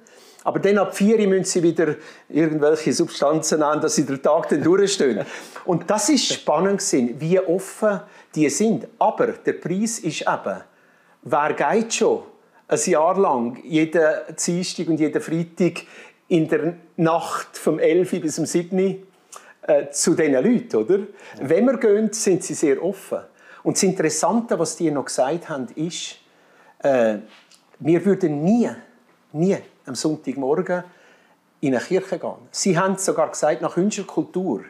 Aber 0.44 0.58
dann 0.58 0.78
ab 0.78 0.96
4 0.96 1.20
Uhr 1.20 1.26
müssen 1.28 1.44
sie 1.44 1.62
wieder 1.62 1.94
irgendwelche 2.28 2.92
Substanzen 2.92 3.62
an, 3.62 3.80
dass 3.80 3.94
sie 3.94 4.04
den 4.04 4.20
Tag 4.20 4.48
dann 4.48 4.62
durchstehen. 4.62 5.24
Und 5.64 5.88
das 5.88 6.08
ist 6.08 6.32
spannend 6.32 6.80
gewesen, 6.80 7.20
wie 7.20 7.38
offen 7.38 8.00
die 8.34 8.48
sind. 8.50 8.88
Aber 8.98 9.28
der 9.28 9.52
Preis 9.52 10.00
ist 10.00 10.22
eben 10.22 10.62
wer 11.22 11.54
geht 11.54 11.94
schon 11.94 12.22
ein 12.68 12.80
Jahr 12.86 13.18
lang, 13.18 13.58
jeden 13.64 14.02
Dienstag 14.44 14.88
und 14.88 14.98
jeden 14.98 15.20
Freitag 15.20 15.84
in 16.28 16.48
der 16.48 16.74
Nacht 16.96 17.56
vom 17.56 17.78
11. 17.78 18.10
bis 18.22 18.36
zum 18.36 18.46
7. 18.46 19.06
Äh, 19.62 19.90
zu 19.90 20.14
diesen 20.14 20.32
Leuten, 20.32 20.76
oder? 20.76 20.98
Ja. 20.98 21.06
Wenn 21.40 21.66
wir 21.66 21.78
gehen, 21.78 22.12
sind 22.12 22.42
sie 22.42 22.54
sehr 22.54 22.82
offen. 22.82 23.20
Und 23.62 23.76
das 23.76 23.84
Interessante, 23.84 24.58
was 24.58 24.76
die 24.76 24.90
noch 24.90 25.04
gesagt 25.04 25.48
haben, 25.48 25.68
ist, 25.76 26.16
äh, 26.80 27.18
wir 27.78 28.04
würden 28.04 28.42
nie, 28.42 28.68
nie 29.32 29.56
am 29.86 29.94
Sonntagmorgen 29.94 30.82
in 31.60 31.76
eine 31.76 31.84
Kirche 31.84 32.18
gehen. 32.18 32.34
Sie 32.50 32.76
haben 32.76 32.96
sogar 32.96 33.30
gesagt, 33.30 33.62
nach 33.62 33.76
unserer 33.76 34.06
Kultur 34.06 34.64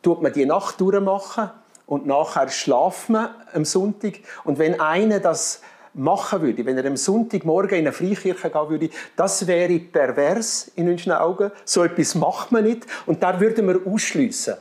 tut 0.00 0.22
man 0.22 0.32
die 0.32 0.46
Nacht 0.46 0.80
durchmachen 0.80 1.50
und 1.84 2.06
nachher 2.06 2.48
schlafen 2.48 3.12
wir 3.12 3.34
am 3.52 3.66
Sonntag. 3.66 4.20
Und 4.44 4.58
wenn 4.58 4.80
einer 4.80 5.20
das 5.20 5.60
machen 5.94 6.42
würde, 6.42 6.64
wenn 6.64 6.78
er 6.78 6.84
am 6.86 6.96
Sonntagmorgen 6.96 7.78
in 7.78 7.86
eine 7.86 7.92
Freikirche 7.92 8.50
gehen 8.50 8.68
würde, 8.68 8.90
das 9.16 9.46
wäre 9.46 9.78
pervers 9.78 10.70
in 10.76 10.88
unseren 10.88 11.14
Augen. 11.14 11.50
So 11.64 11.82
etwas 11.82 12.14
macht 12.14 12.52
man 12.52 12.64
nicht. 12.64 12.86
Und 13.06 13.22
da 13.22 13.40
würden 13.40 13.66
wir 13.66 13.80
ausschliessen 13.92 14.54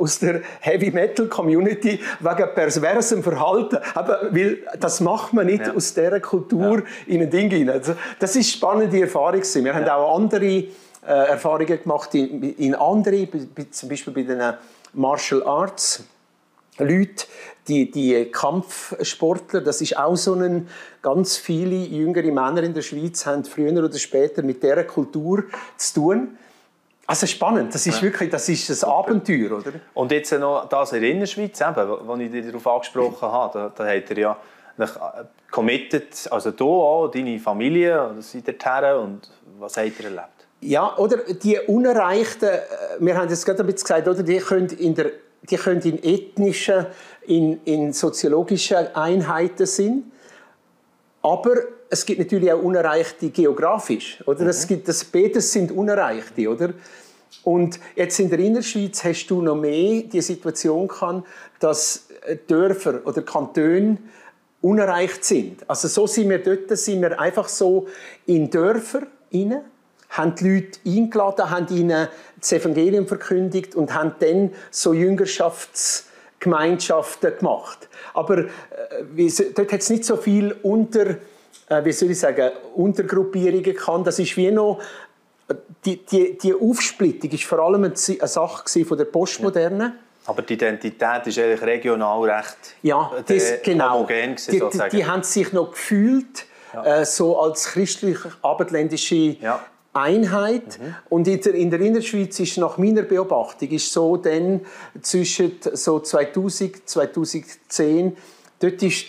aus 0.00 0.18
der 0.18 0.40
Heavy 0.60 0.90
Metal 0.90 1.26
Community 1.26 2.00
wegen 2.20 2.54
perversem 2.54 3.22
Verhalten. 3.22 3.78
Aber 3.94 4.28
weil 4.30 4.58
das 4.78 5.00
macht 5.00 5.32
man 5.32 5.46
nicht 5.46 5.66
ja. 5.66 5.74
aus 5.74 5.92
dieser 5.92 6.20
Kultur 6.20 6.78
ja. 6.78 6.84
in 7.06 7.22
ein 7.22 7.30
Ding 7.30 7.50
hinein. 7.50 7.76
Also, 7.76 7.94
das 8.18 8.34
ist 8.36 8.50
spannende 8.50 9.00
Erfahrung. 9.00 9.42
Wir 9.42 9.66
ja. 9.66 9.74
haben 9.74 9.88
auch 9.88 10.16
andere 10.16 10.46
äh, 10.46 10.64
Erfahrungen 11.06 11.82
gemacht 11.82 12.14
in, 12.14 12.54
in 12.54 12.74
andere, 12.74 13.28
zum 13.70 13.88
Beispiel 13.88 14.12
bei 14.12 14.22
den 14.22 14.40
Martial 14.94 15.42
Arts. 15.44 16.04
Leute, 16.80 17.26
die, 17.68 17.90
die 17.90 18.26
Kampfsportler, 18.26 19.60
das 19.60 19.80
ist 19.80 19.96
auch 19.96 20.16
so 20.16 20.34
ein, 20.34 20.68
ganz 21.02 21.36
viele 21.36 21.76
jüngere 21.76 22.24
Männer 22.32 22.62
in 22.62 22.74
der 22.74 22.82
Schweiz 22.82 23.24
haben 23.26 23.44
früher 23.44 23.72
oder 23.72 23.98
später 23.98 24.42
mit 24.42 24.62
dieser 24.62 24.84
Kultur 24.84 25.44
zu 25.76 25.94
tun. 25.94 26.38
Also 27.06 27.26
spannend, 27.26 27.74
das 27.74 27.86
ist 27.86 27.96
ja. 27.96 28.02
wirklich 28.02 28.30
das 28.30 28.48
ist 28.48 28.84
ein 28.84 28.88
Abenteuer, 28.88 29.58
oder? 29.58 29.72
Und 29.94 30.12
jetzt 30.12 30.32
noch 30.32 30.68
das 30.68 30.92
in 30.92 31.00
der 31.00 31.10
Innerschweiz, 31.10 31.60
wo 31.60 32.14
ich 32.16 32.30
dich 32.30 32.46
darauf 32.46 32.66
angesprochen 32.66 33.22
habe, 33.32 33.72
da, 33.76 33.84
da 33.84 33.90
habt 33.90 34.10
ihr 34.10 34.18
ja 34.18 34.36
äh, 34.78 34.86
committed, 35.50 36.28
also 36.30 36.52
du 36.52 36.68
auch, 36.68 37.08
deine 37.08 37.38
Familie, 37.40 38.14
seid 38.20 38.46
ihr 38.46 38.54
her 38.62 39.00
und 39.00 39.28
was 39.58 39.76
habt 39.76 39.98
ihr 39.98 40.04
erlebt? 40.04 40.28
Ja, 40.60 40.96
oder 40.98 41.16
die 41.32 41.58
Unerreichten, 41.58 42.48
äh, 42.48 42.60
wir 43.00 43.16
haben 43.16 43.28
jetzt 43.28 43.44
gerade 43.44 43.60
ein 43.60 43.66
bisschen 43.66 43.86
gesagt, 43.86 44.06
oder, 44.06 44.22
die 44.22 44.38
können 44.38 44.68
in 44.68 44.94
der 44.94 45.10
die 45.42 45.56
können 45.56 45.80
in 45.82 46.02
ethnischen, 46.02 46.86
in, 47.26 47.60
in 47.64 47.92
soziologischen 47.92 48.94
Einheiten 48.94 49.66
sein, 49.66 50.10
aber 51.22 51.56
es 51.90 52.06
gibt 52.06 52.20
natürlich 52.20 52.52
auch 52.52 52.62
Unerreichte 52.62 53.30
geografisch, 53.30 54.22
oder? 54.26 54.44
Mhm. 54.44 54.50
Es 54.50 54.66
gibt, 54.66 54.88
das, 54.88 55.04
beides 55.04 55.52
sind 55.52 55.72
Unerreichte, 55.72 56.48
oder? 56.48 56.72
Und 57.42 57.80
jetzt 57.96 58.18
in 58.20 58.30
der 58.30 58.38
Innerschweiz 58.38 59.02
hast 59.04 59.26
du 59.26 59.42
noch 59.42 59.56
mehr 59.56 60.02
die 60.02 60.20
Situation 60.20 60.88
kann, 60.88 61.24
dass 61.58 62.08
Dörfer 62.46 63.00
oder 63.04 63.22
Kantone 63.22 63.98
unerreicht 64.60 65.24
sind. 65.24 65.68
Also 65.68 65.88
so 65.88 66.06
sind 66.06 66.28
wir 66.28 66.38
dort, 66.38 66.76
sind 66.76 67.00
wir 67.00 67.18
einfach 67.18 67.48
so 67.48 67.86
in 68.26 68.50
Dörfer 68.50 69.06
inne 69.30 69.64
haben 70.10 70.34
die 70.34 70.48
Leute 70.48 70.78
eingeladen, 70.86 71.50
haben 71.50 71.74
ihnen 71.74 72.08
das 72.38 72.52
Evangelium 72.52 73.06
verkündigt 73.06 73.74
und 73.74 73.94
haben 73.94 74.14
dann 74.18 74.52
so 74.70 74.92
Jüngerschaftsgemeinschaften 74.92 77.38
gemacht. 77.38 77.88
Aber 78.14 78.38
äh, 78.38 78.46
dort 79.54 79.72
hat 79.72 79.80
es 79.80 79.90
nicht 79.90 80.04
so 80.04 80.16
viel 80.16 80.56
unter, 80.62 81.16
äh, 81.68 81.84
wie 81.84 81.92
soll 81.92 82.10
ich 82.10 82.18
sagen, 82.18 82.50
Untergruppierungen 82.74 83.62
gehabt. 83.62 84.06
Das 84.06 84.18
ist 84.18 84.36
wie 84.36 84.50
noch 84.50 84.80
die, 85.84 86.04
die, 86.04 86.38
die 86.38 86.54
Aufsplittung 86.54 87.30
ist 87.30 87.44
vor 87.44 87.60
allem 87.60 87.84
eine 87.84 87.96
Sache 87.96 88.84
von 88.84 88.98
der 88.98 89.04
Postmoderne. 89.06 89.84
Ja. 89.84 89.92
Aber 90.26 90.42
die 90.42 90.54
Identität 90.54 91.26
ist 91.26 91.38
eigentlich 91.38 91.62
regional 91.62 92.30
recht 92.30 92.56
ja, 92.82 93.10
äh, 93.16 93.22
das, 93.26 93.62
genau. 93.62 93.94
homogen 93.94 94.36
gewesen, 94.36 94.52
die, 94.52 94.78
die, 94.78 94.96
die, 94.96 95.06
haben 95.06 95.22
sich 95.22 95.52
noch 95.52 95.72
gefühlt 95.72 96.46
ja. 96.74 97.00
äh, 97.00 97.04
so 97.04 97.40
als 97.40 97.68
christlich-abendländische 97.68 99.36
ja. 99.40 99.60
Einheit. 99.92 100.78
Mhm. 100.78 100.94
Und 101.08 101.28
in 101.28 101.40
der, 101.40 101.54
in 101.54 101.70
der 101.70 101.80
Innerschweiz 101.80 102.38
ist 102.40 102.58
nach 102.58 102.78
meiner 102.78 103.02
Beobachtung 103.02 103.68
ist 103.70 103.92
so 103.92 104.16
dann 104.16 104.60
zwischen 105.02 105.58
so 105.60 106.00
2000 106.00 106.88
2010 106.88 108.16
dort 108.60 108.82
ist 108.82 109.06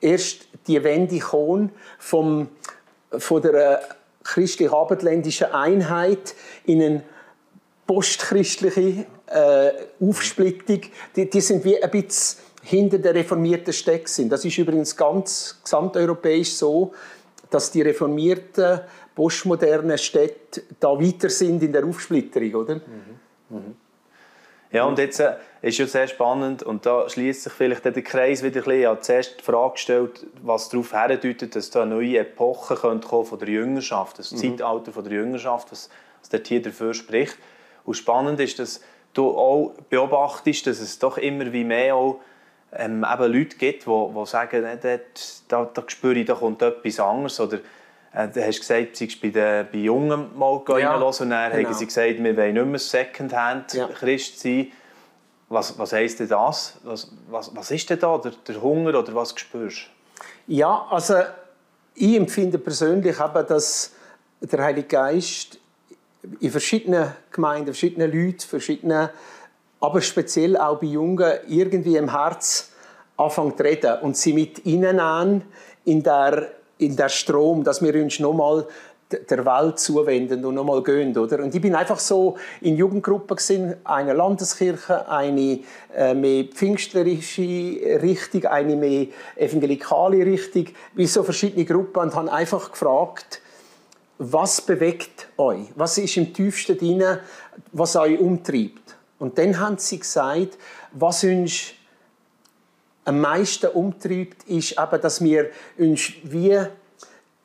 erst 0.00 0.48
die 0.66 0.82
Wende 0.82 1.18
gekommen 1.18 1.70
vom 1.98 2.48
von 3.18 3.40
der 3.40 3.82
christlich-abendländischen 4.24 5.46
Einheit 5.52 6.34
in 6.64 6.82
eine 6.82 7.02
postchristliche 7.86 9.06
äh, 9.26 9.70
Aufsplittung. 10.00 10.80
Die, 11.14 11.30
die 11.30 11.40
sind 11.40 11.64
wie 11.64 11.80
ein 11.80 11.90
bisschen 11.90 12.40
hinter 12.62 12.98
der 12.98 13.14
reformierten 13.14 13.72
Steck 13.72 14.08
sind. 14.08 14.30
Das 14.30 14.44
ist 14.44 14.58
übrigens 14.58 14.96
ganz 14.96 15.60
gesamteuropäisch 15.62 16.54
so, 16.54 16.92
dass 17.48 17.70
die 17.70 17.82
reformierten 17.82 18.80
postmodernen 19.16 19.98
Städte 19.98 20.62
da 20.78 20.90
weiter 20.90 21.30
sind 21.30 21.62
in 21.62 21.72
der 21.72 21.84
Aufsplitterung, 21.84 22.54
oder? 22.54 22.74
Mhm. 22.76 23.16
Mhm. 23.48 23.76
Ja, 24.70 24.84
und 24.84 24.98
jetzt 24.98 25.20
äh, 25.20 25.36
ist 25.62 25.78
ja 25.78 25.86
sehr 25.86 26.06
spannend 26.06 26.62
und 26.62 26.84
da 26.84 27.08
schließt 27.08 27.44
sich 27.44 27.52
vielleicht 27.52 27.84
der 27.84 27.92
Kreis 28.02 28.42
wieder 28.42 28.60
ein 28.60 28.64
bisschen. 28.64 28.80
Ich 28.80 28.86
habe 28.86 29.00
zuerst 29.00 29.40
die 29.40 29.44
Frage 29.44 29.72
gestellt, 29.72 30.26
was 30.42 30.68
darauf 30.68 30.92
herdeutet, 30.92 31.56
dass 31.56 31.70
da 31.70 31.82
eine 31.82 31.94
neue 31.94 32.18
Epoche 32.18 32.74
könnte 32.74 33.08
kommen 33.08 33.24
von 33.24 33.38
der 33.38 33.48
Jüngerschaft, 33.48 34.18
das 34.18 34.32
mhm. 34.32 34.36
Zeitalter 34.36 34.92
von 34.92 35.04
der 35.04 35.14
Jüngerschaft, 35.14 35.72
was, 35.72 35.88
was 36.20 36.28
dort 36.28 36.46
hier 36.46 36.60
dafür 36.60 36.92
spricht. 36.92 37.38
Und 37.84 37.94
spannend 37.94 38.38
ist, 38.40 38.58
dass 38.58 38.82
du 39.14 39.30
auch 39.30 39.72
beobachtest, 39.88 40.66
dass 40.66 40.80
es 40.80 40.98
doch 40.98 41.16
immer 41.16 41.52
wie 41.52 41.64
mehr 41.64 41.94
auch 41.94 42.20
ähm, 42.72 43.06
eben 43.10 43.32
Leute 43.32 43.56
gibt, 43.56 43.86
die, 43.86 43.90
die 43.90 44.26
sagen, 44.26 44.64
äh, 44.64 44.76
dort, 44.76 45.42
da, 45.48 45.70
da 45.72 45.84
spüre 45.86 46.18
ich, 46.18 46.26
da 46.26 46.34
kommt 46.34 46.60
etwas 46.60 47.00
anderes 47.00 47.40
oder 47.40 47.60
äh, 48.16 48.28
du 48.28 48.44
hast 48.44 48.60
gesagt, 48.60 48.92
du 48.92 49.06
seist 49.06 49.20
bei, 49.20 49.28
den, 49.28 49.66
bei 49.70 49.78
Jungen 49.78 50.36
mal 50.36 50.62
ja, 50.68 50.94
und 50.94 51.30
dann 51.30 51.52
genau. 51.52 51.68
haben 51.68 51.74
sie 51.74 51.86
gesagt, 51.86 52.18
wir 52.18 52.36
wollen 52.36 52.54
nicht 52.54 52.66
mehr 52.66 52.78
Secondhand-Christ 52.78 54.44
ja. 54.44 54.52
sein. 54.52 54.72
Was, 55.48 55.78
was 55.78 55.92
heisst 55.92 56.18
denn 56.18 56.28
das? 56.28 56.78
Was, 56.82 57.12
was, 57.28 57.54
was 57.54 57.70
ist 57.70 57.88
denn 57.90 58.00
da, 58.00 58.18
der, 58.18 58.32
der 58.48 58.60
Hunger 58.60 58.98
oder 58.98 59.14
was 59.14 59.38
spürst? 59.38 59.90
Ja, 60.46 60.86
also 60.90 61.22
ich 61.94 62.16
empfinde 62.16 62.58
persönlich 62.58 63.20
eben, 63.20 63.46
dass 63.46 63.92
der 64.40 64.64
Heilige 64.64 64.88
Geist 64.88 65.58
in 66.40 66.50
verschiedenen 66.50 67.12
Gemeinden, 67.30 67.66
verschiedenen 67.66 68.10
Leuten, 68.10 68.40
verschiedenen, 68.40 69.10
aber 69.78 70.00
speziell 70.00 70.56
auch 70.56 70.80
bei 70.80 70.86
Jungen 70.86 71.32
irgendwie 71.48 71.96
im 71.96 72.10
Herz 72.10 72.72
anfängt 73.18 73.58
zu 73.58 73.62
reden 73.62 74.00
und 74.00 74.16
sie 74.16 74.32
mit 74.32 74.64
ihnen 74.64 75.44
in 75.84 76.02
der 76.02 76.55
in 76.78 76.96
der 76.96 77.08
Strom, 77.08 77.64
dass 77.64 77.82
wir 77.82 77.94
uns 77.94 78.18
nochmal 78.18 78.66
der 79.10 79.46
Welt 79.46 79.78
zuwenden 79.78 80.44
und 80.44 80.56
nochmal 80.56 80.82
gehen, 80.82 81.16
oder? 81.16 81.42
Und 81.42 81.54
ich 81.54 81.60
bin 81.60 81.76
einfach 81.76 82.00
so 82.00 82.36
in 82.60 82.76
Jugendgruppen 82.76 83.36
gesehen, 83.36 83.76
eine 83.84 84.12
Landeskirche, 84.12 85.08
eine 85.08 85.60
äh, 85.94 86.12
mehr 86.12 86.44
pfingstlerische 86.44 88.00
Richtung, 88.02 88.46
eine 88.46 88.74
mehr 88.74 89.06
evangelikale 89.36 90.26
Richtung, 90.26 90.66
wie 90.94 91.06
so 91.06 91.22
verschiedene 91.22 91.64
Gruppen 91.64 92.02
und 92.02 92.14
habe 92.16 92.32
einfach 92.32 92.72
gefragt, 92.72 93.40
was 94.18 94.60
bewegt 94.60 95.28
euch? 95.36 95.66
Was 95.76 95.98
ist 95.98 96.16
im 96.16 96.32
tiefsten 96.32 96.76
drin, 96.76 97.04
was 97.72 97.94
euch 97.94 98.18
umtreibt? 98.18 98.96
Und 99.18 99.38
dann 99.38 99.58
haben 99.60 99.78
sie 99.78 100.00
gesagt, 100.00 100.58
was 100.92 101.22
uns 101.22 101.75
am 103.06 103.20
meisten 103.20 103.68
umtreibt, 103.68 104.42
ist 104.48 104.72
eben, 104.72 105.00
dass 105.00 105.22
wir 105.22 105.50
uns 105.78 106.12
wie, 106.24 106.58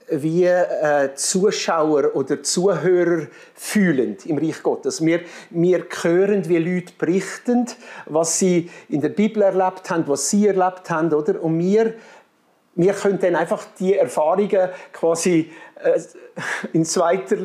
wie 0.09 0.45
äh, 0.45 1.13
Zuschauer 1.13 2.15
oder 2.15 2.41
Zuhörer 2.41 3.27
fühlen 3.53 4.17
im 4.25 4.39
Reich 4.39 4.63
Gottes. 4.63 5.05
Wir, 5.05 5.21
wir 5.51 5.85
hören, 6.01 6.49
wie 6.49 6.57
Leute 6.57 6.93
berichten, 6.97 7.67
was 8.07 8.39
sie 8.39 8.71
in 8.89 9.01
der 9.01 9.09
Bibel 9.09 9.43
erlebt 9.43 9.89
haben, 9.91 10.07
was 10.07 10.31
sie 10.31 10.47
erlebt 10.47 10.89
haben, 10.89 11.13
oder? 11.13 11.41
Und 11.41 11.59
wir, 11.59 11.93
wir 12.73 12.93
können 12.93 13.19
dann 13.19 13.35
einfach 13.35 13.63
die 13.79 13.95
Erfahrungen 13.95 14.69
quasi 14.91 15.51
äh, 15.75 16.01
in 16.73 16.85
zweiter 16.85 17.37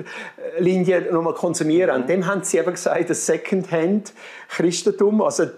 Linie 0.58 1.12
nochmal 1.12 1.34
konsumieren. 1.34 2.00
Und 2.00 2.08
dem 2.08 2.26
haben 2.26 2.42
sie 2.42 2.56
eben 2.56 2.72
gesagt, 2.72 3.10
das 3.10 3.26
Secondhand-Christentum, 3.26 5.20
also 5.20 5.48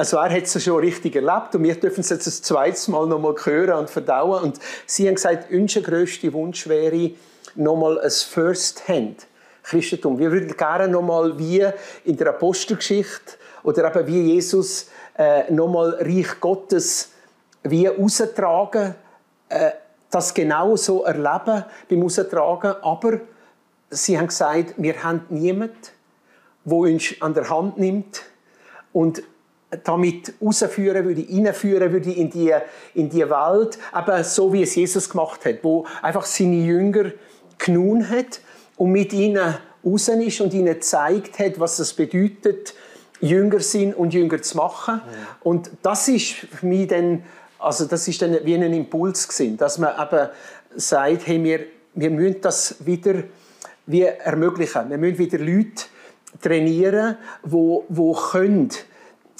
also 0.00 0.16
er 0.16 0.30
hat 0.30 0.44
es 0.44 0.64
schon 0.64 0.80
richtig 0.80 1.14
erlebt 1.14 1.54
und 1.54 1.62
wir 1.62 1.74
dürfen 1.74 2.00
es 2.00 2.08
jetzt 2.08 2.26
ein 2.26 2.32
zweites 2.32 2.88
Mal 2.88 3.06
noch 3.06 3.18
mal 3.18 3.34
hören 3.44 3.80
und 3.80 3.90
verdauen. 3.90 4.44
Und 4.44 4.58
sie 4.86 5.06
haben 5.06 5.16
gesagt, 5.16 5.50
unser 5.52 5.82
grösster 5.82 6.32
Wunsch 6.32 6.66
wäre 6.66 7.10
nochmal 7.54 8.00
ein 8.00 8.10
First-Hand. 8.10 9.26
Christentum. 9.62 10.18
Wir 10.18 10.32
würden 10.32 10.56
gerne 10.56 10.88
nochmal 10.88 11.38
wie 11.38 11.68
in 12.04 12.16
der 12.16 12.28
Apostelgeschichte 12.30 13.34
oder 13.62 13.94
eben 13.94 14.06
wie 14.06 14.32
Jesus 14.32 14.88
äh, 15.18 15.52
nochmal 15.52 15.98
Reich 16.00 16.40
Gottes 16.40 17.10
wie 17.62 17.86
austragen, 17.86 18.94
äh, 19.50 19.72
das 20.10 20.32
genau 20.32 20.76
so 20.76 21.04
erleben 21.04 21.64
beim 21.90 22.02
Austragen, 22.02 22.74
aber 22.80 23.20
sie 23.90 24.18
haben 24.18 24.28
gesagt, 24.28 24.74
wir 24.78 25.04
haben 25.04 25.26
niemanden, 25.28 25.76
der 26.64 26.72
uns 26.72 27.14
an 27.20 27.34
der 27.34 27.50
Hand 27.50 27.76
nimmt 27.76 28.22
und 28.94 29.22
damit 29.84 30.34
rausführen 30.42 31.04
würde, 31.04 31.24
reinführen 31.28 31.92
würde 31.92 32.12
in 32.12 32.30
die, 32.30 32.52
in 32.94 33.08
die 33.08 33.28
Welt, 33.28 33.78
eben 33.96 34.24
so 34.24 34.52
wie 34.52 34.62
es 34.62 34.74
Jesus 34.74 35.08
gemacht 35.08 35.44
hat, 35.44 35.62
wo 35.62 35.86
einfach 36.02 36.24
seine 36.24 36.56
Jünger 36.56 37.12
genun 37.58 38.08
hat 38.08 38.40
und 38.76 38.90
mit 38.90 39.12
ihnen 39.12 39.56
raus 39.84 40.08
ist 40.08 40.40
und 40.40 40.52
ihnen 40.54 40.74
gezeigt 40.74 41.38
hat, 41.38 41.60
was 41.60 41.78
es 41.78 41.92
bedeutet, 41.92 42.74
Jünger 43.20 43.60
sind 43.60 43.94
und 43.94 44.14
Jünger 44.14 44.40
zu 44.42 44.56
machen. 44.56 45.02
Ja. 45.04 45.36
Und 45.42 45.70
das 45.82 46.08
ist 46.08 46.32
für 46.32 46.66
mich 46.66 46.88
dann, 46.88 47.22
also 47.58 47.84
das 47.84 48.08
ist 48.08 48.22
dann 48.22 48.38
wie 48.44 48.54
ein 48.54 48.72
Impuls 48.72 49.28
gewesen, 49.28 49.56
dass 49.56 49.78
man 49.78 49.92
eben 50.00 50.28
sagt, 50.76 51.26
hey, 51.26 51.42
wir, 51.42 51.60
wir 51.94 52.10
müssen 52.10 52.40
das 52.40 52.76
wieder 52.84 53.22
wie 53.86 54.02
ermöglichen. 54.02 54.88
Wir 54.88 54.98
müssen 54.98 55.18
wieder 55.18 55.38
Leute 55.38 55.84
trainieren, 56.40 57.16
die, 57.44 57.78
die 57.88 58.12
können 58.30 58.70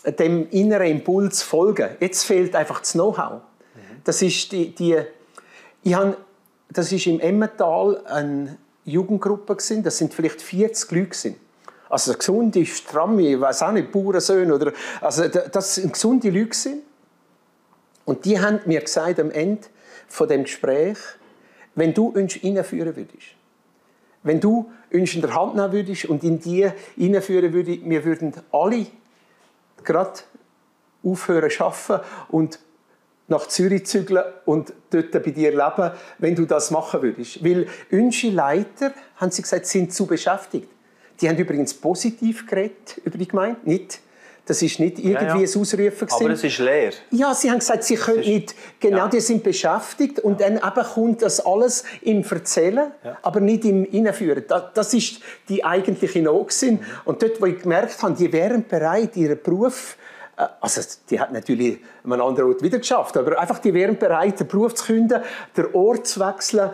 dem 0.05 0.49
inneren 0.51 0.87
Impuls 0.87 1.43
folgen. 1.43 1.91
Jetzt 2.01 2.25
fehlt 2.25 2.55
einfach 2.57 2.81
das 2.81 2.93
Know-how. 2.93 3.43
Das 4.05 4.23
ist 4.23 4.51
die, 4.53 4.75
die 4.75 4.99
ich 5.83 5.95
habe, 5.95 6.17
das 6.71 6.93
ist 6.93 7.07
im 7.07 7.21
Emmental 7.21 8.03
eine 8.07 8.59
Jugendgruppe 8.85 9.57
gewesen. 9.57 9.83
Das 9.83 9.99
sind 9.99 10.15
vielleicht 10.15 10.41
40 10.41 10.91
Leute 10.91 11.07
gewesen. 11.07 11.37
Also 11.89 12.15
gesunde, 12.15 12.65
stramme, 12.67 13.23
ich 13.23 13.41
weiß 13.41 13.63
auch 13.65 13.73
nicht, 13.73 13.91
Bauernsöhne 13.91 14.55
oder 14.55 14.73
also 15.01 15.27
das 15.27 15.75
sind 15.75 15.93
gesunde 15.93 16.31
Leute 16.31 16.47
gewesen. 16.47 16.83
Und 18.05 18.25
die 18.25 18.39
haben 18.41 18.61
mir 18.67 18.81
gesagt 18.81 19.19
am 19.19 19.31
Ende 19.31 19.67
von 20.07 20.29
dem 20.29 20.45
Gespräch, 20.45 20.99
wenn 21.75 21.95
du 21.95 22.09
uns 22.09 22.35
hineinführen 22.35 22.95
würdest, 22.95 23.35
wenn 24.23 24.41
du 24.41 24.71
uns 24.93 25.15
in 25.15 25.21
der 25.21 25.35
Hand 25.35 25.57
nehmen 25.57 25.73
würdest 25.73 26.05
und 26.07 26.23
in 26.23 26.39
die 26.39 26.71
hineinführen 26.97 27.53
würdest, 27.53 27.81
wir 27.85 28.05
würden 28.05 28.33
alle 28.53 28.87
gerade 29.85 30.21
aufhören 31.03 31.51
zu 31.51 31.65
arbeiten 31.65 32.05
und 32.29 32.59
nach 33.29 33.47
Zürich 33.47 33.87
zügeln 33.87 34.25
und 34.45 34.73
dort 34.91 35.13
bei 35.13 35.31
dir 35.31 35.51
leben, 35.51 35.93
wenn 36.19 36.35
du 36.35 36.47
das 36.47 36.71
machen 36.71 37.01
würdest. 37.03 37.45
Weil 37.45 37.69
unsere 37.91 38.33
Leiter, 38.33 38.93
haben 39.17 39.31
sie 39.31 39.43
gesagt, 39.43 39.67
sind 39.67 39.95
zu 39.95 40.07
beschäftigt. 40.07 40.69
Die 41.21 41.29
haben 41.29 41.37
übrigens 41.37 41.75
positiv 41.75 42.47
geredet 42.47 43.01
über 43.05 43.17
die 43.17 43.29
Gemeinde, 43.29 43.61
nicht 43.65 44.01
das 44.47 44.63
ist 44.63 44.81
nicht 44.81 44.99
irgendwie 44.99 45.13
ja, 45.13 45.23
ja. 45.23 45.35
ein 45.35 45.61
Ausrufen. 45.61 46.09
Aber 46.11 46.31
es 46.31 46.45
ist 46.45 46.59
leer. 46.59 46.93
Ja, 47.11 47.35
sie 47.35 47.51
haben 47.51 47.59
gesagt, 47.59 47.85
sie 47.85 47.97
können 47.97 48.21
ist, 48.21 48.27
nicht, 48.27 48.55
genau, 48.81 48.99
ja. 48.99 49.09
die 49.09 49.21
sind 49.21 49.43
beschäftigt 49.43 50.19
und 50.21 50.41
dann 50.41 50.57
eben 50.57 50.87
kommt 50.95 51.23
das 51.23 51.45
alles 51.45 51.85
im 52.03 52.25
Erzählen, 52.25 52.91
aber 53.23 53.41
nicht 53.41 53.65
im 53.65 53.85
Innenführen. 53.85 54.45
Das, 54.49 54.65
das 54.75 54.95
ist 54.95 55.21
die 55.49 55.65
eigentliche 55.65 56.23
Not. 56.23 56.55
Mhm. 56.63 56.81
Und 57.05 57.23
dort, 57.23 57.41
wo 57.41 57.47
ich 57.47 57.61
gemerkt 57.61 58.03
habe, 58.03 58.15
die 58.15 58.33
wären 58.33 58.67
bereit, 58.67 59.17
ihren 59.17 59.41
Beruf 59.43 59.97
äh, 60.37 60.47
also 60.61 60.81
die 61.09 61.21
hat 61.21 61.33
natürlich 61.33 61.79
an 62.05 62.13
einem 62.13 62.23
anderen 62.23 62.51
Ort 62.51 62.63
wieder 62.63 62.79
geschafft, 62.79 63.17
aber 63.17 63.39
einfach 63.39 63.59
die 63.59 63.75
wären 63.75 63.99
bereit, 63.99 64.41
den 64.41 64.49
Beruf 64.49 64.75
zu 64.75 64.87
kündigen, 64.87 65.23
den 65.57 65.75
Ort 65.75 66.07
zu 66.07 66.21
wechseln. 66.21 66.71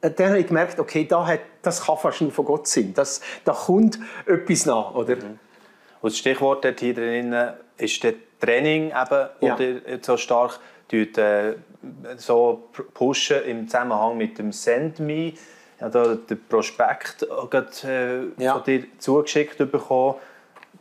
Äh, 0.00 0.10
dann 0.10 0.28
habe 0.28 0.38
ich 0.40 0.46
gemerkt, 0.46 0.78
okay, 0.78 1.06
da 1.08 1.26
hat, 1.26 1.40
das 1.62 1.84
kann 1.84 1.96
fast 1.96 2.20
nur 2.20 2.30
von 2.30 2.44
Gott 2.44 2.68
sein. 2.68 2.92
Das, 2.94 3.20
da 3.44 3.52
kommt 3.52 3.98
etwas 4.26 4.66
nach, 4.66 4.94
oder? 4.94 5.16
Mhm. 5.16 5.38
Und 6.06 6.12
das 6.12 6.18
Stichwort 6.18 6.64
dort 6.64 6.78
hier 6.78 6.94
drin 6.94 7.34
ist 7.78 8.04
das 8.04 8.14
Training, 8.40 8.92
eben, 8.92 9.28
ja. 9.40 9.58
ihr 9.58 9.98
so 10.00 10.16
stark 10.16 10.60
tut, 10.88 11.18
äh, 11.18 11.54
so 12.16 12.68
pushen 12.94 13.42
im 13.42 13.66
Zusammenhang 13.66 14.16
mit 14.16 14.38
dem 14.38 14.52
Send 14.52 15.00
Me. 15.00 15.32
Ich 15.32 15.36
habe 15.80 16.20
den 16.30 16.46
Prospekt 16.48 17.26
gerade, 17.50 18.30
äh, 18.38 18.40
ja. 18.40 18.52
von 18.54 18.62
dir 18.62 18.84
zugeschickt 18.98 19.58
bekommen. 19.58 20.14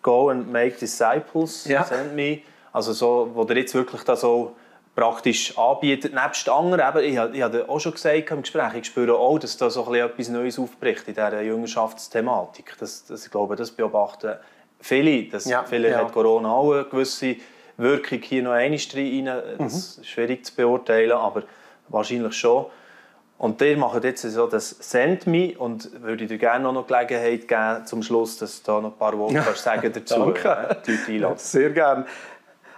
Go 0.04 0.30
and 0.30 0.52
make 0.52 0.78
disciples, 0.78 1.66
ja. 1.66 1.84
Send 1.86 2.14
Me. 2.14 2.42
Also 2.72 2.94
so, 2.94 3.32
wo 3.34 3.46
der 3.46 3.58
jetzt 3.58 3.74
wirklich 3.74 4.04
da 4.04 4.16
so 4.16 4.56
praktisch 4.94 5.58
anbietet, 5.58 6.14
nebst 6.14 6.48
anderen, 6.48 6.88
eben, 6.88 7.04
ich, 7.04 7.36
ich 7.36 7.42
habe 7.42 7.68
auch 7.68 7.80
schon 7.80 7.94
gesagt 7.94 8.30
im 8.30 8.44
Gespräch, 8.44 8.76
ich 8.76 8.86
spüre 8.86 9.16
auch, 9.18 9.40
dass 9.40 9.58
da 9.58 9.72
so 9.72 9.92
etwas 9.92 10.30
Neues 10.30 10.60
aufbricht 10.60 11.08
in 11.08 11.16
dieser 11.16 11.42
Jüngerschaftsthematik. 11.42 12.76
Das, 12.80 13.06
das, 13.08 13.26
ich 13.26 13.32
glaube, 13.32 13.56
das 13.56 13.72
beobachten 13.72 14.36
viele, 14.80 15.24
das, 15.30 15.46
ja, 15.46 15.64
vielleicht 15.64 15.96
ja. 15.96 16.04
hat 16.04 16.14
Corona 16.14 16.52
auch 16.52 16.74
eine 16.74 16.86
gewisse 16.86 17.38
Wirkung 17.78 18.20
hier 18.22 18.44
noch 18.44 18.52
einmal 18.52 18.80
rein. 18.94 19.26
Das 19.26 19.58
mhm. 19.60 19.66
ist 19.68 20.08
schwierig 20.08 20.46
zu 20.46 20.56
beurteilen, 20.56 21.12
aber 21.12 21.44
wahrscheinlich 21.90 22.34
schon. 22.34 22.66
Und 23.38 23.62
ihr 23.62 23.78
macht 23.78 24.04
jetzt 24.04 24.22
so 24.22 24.48
das 24.48 24.70
Send 24.70 25.28
Me 25.28 25.54
und 25.58 26.02
würde 26.02 26.26
dir 26.26 26.38
gerne 26.38 26.72
noch 26.72 26.88
Gelegenheit 26.88 27.48
geben, 27.48 27.86
zum 27.86 28.02
Schluss, 28.02 28.38
dass 28.38 28.64
du 28.64 28.72
da 28.72 28.82
noch 28.82 28.94
ein 28.94 28.98
paar 28.98 29.18
Worte 29.18 29.36
kannst 29.36 29.64
sagen 29.64 29.92
dazu 29.92 30.16
Danke. 30.34 30.78
Sehr 31.38 31.70
gerne. 31.72 32.06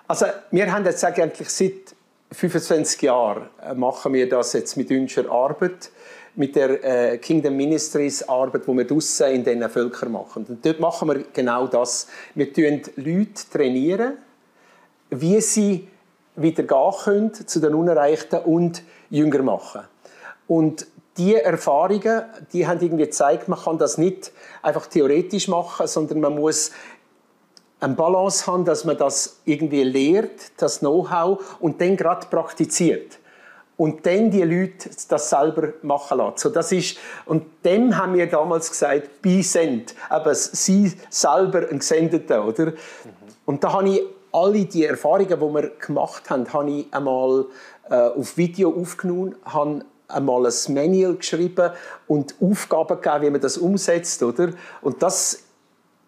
Also 0.07 0.25
wir 0.49 0.71
haben 0.71 0.85
jetzt 0.85 1.03
eigentlich 1.05 1.49
seit 1.49 1.95
25 2.31 3.01
Jahren 3.03 3.49
äh, 3.61 3.73
machen 3.73 4.13
wir 4.13 4.27
das 4.27 4.53
jetzt 4.53 4.77
mit 4.77 4.89
unserer 4.89 5.31
Arbeit 5.31 5.91
mit 6.37 6.55
der 6.55 7.13
äh, 7.13 7.17
Kingdom 7.17 7.57
Ministries 7.57 8.21
Arbeit, 8.29 8.67
die 8.67 8.77
wir 8.77 8.85
draussen 8.85 9.31
in 9.31 9.43
diesen 9.43 9.67
Völkern 9.69 10.11
machen. 10.11 10.45
Und 10.47 10.63
dort 10.63 10.79
machen 10.79 11.09
wir 11.09 11.23
genau 11.33 11.67
das. 11.67 12.07
Wir 12.35 12.53
trainieren 12.53 12.83
Leute, 12.95 13.49
trainieren, 13.51 14.17
wie 15.09 15.41
sie 15.41 15.87
wieder 16.35 16.63
gehen 16.63 16.93
können 17.03 17.33
zu 17.33 17.59
den 17.59 17.73
Unerreichten 17.73 18.39
und 18.41 18.83
Jünger 19.09 19.41
machen. 19.41 19.81
Und 20.47 20.85
diese 21.17 21.43
Erfahrungen, 21.43 22.25
die 22.53 22.67
haben 22.67 22.79
irgendwie 22.81 23.05
gezeigt, 23.05 23.47
man 23.47 23.59
kann 23.59 23.79
das 23.79 23.97
nicht 23.97 24.31
einfach 24.61 24.85
theoretisch 24.85 25.47
machen, 25.47 25.87
sondern 25.87 26.21
man 26.21 26.35
muss 26.35 26.71
eine 27.79 27.95
Balance 27.95 28.45
haben, 28.45 28.63
dass 28.63 28.85
man 28.85 28.97
das 28.97 29.39
irgendwie 29.45 29.83
lehrt, 29.83 30.51
das 30.57 30.79
Know-how, 30.79 31.57
und 31.59 31.81
dann 31.81 31.97
gerade 31.97 32.27
praktiziert 32.27 33.17
und 33.77 34.05
dann 34.05 34.31
die 34.31 34.41
Leute 34.41 34.89
das 35.07 35.29
selber 35.29 35.73
machen 35.83 36.17
lassen. 36.17 36.37
So, 36.37 36.49
das 36.49 36.71
ist, 36.71 36.97
und 37.25 37.43
dem 37.63 37.95
haben 37.95 38.15
wir 38.15 38.27
damals 38.27 38.69
gesagt, 38.69 39.21
be 39.21 39.43
sent, 39.43 39.95
aber 40.09 40.33
sie 40.33 40.91
selber 41.09 41.69
ein 41.69 41.79
Gesendeter, 41.79 42.45
oder? 42.45 42.67
Mhm. 42.67 42.73
Und 43.45 43.63
da 43.63 43.73
habe 43.73 43.89
ich 43.89 44.01
alle 44.31 44.65
die 44.65 44.83
Erfahrungen, 44.83 45.27
die 45.27 45.39
wir 45.39 45.71
gemacht 45.79 46.29
haben, 46.29 46.51
habe 46.51 46.71
ich 46.71 46.87
einmal 46.91 47.45
äh, 47.89 47.95
auf 47.95 48.35
Video 48.35 48.73
aufgenommen, 48.73 49.35
habe 49.45 49.85
einmal 50.07 50.45
ein 50.45 50.73
Manual 50.73 51.15
geschrieben 51.15 51.71
und 52.07 52.35
Aufgaben 52.41 52.99
gegeben, 53.01 53.21
wie 53.21 53.29
man 53.29 53.41
das 53.41 53.57
umsetzt, 53.57 54.23
oder? 54.23 54.51
Und 54.81 55.03
das 55.03 55.43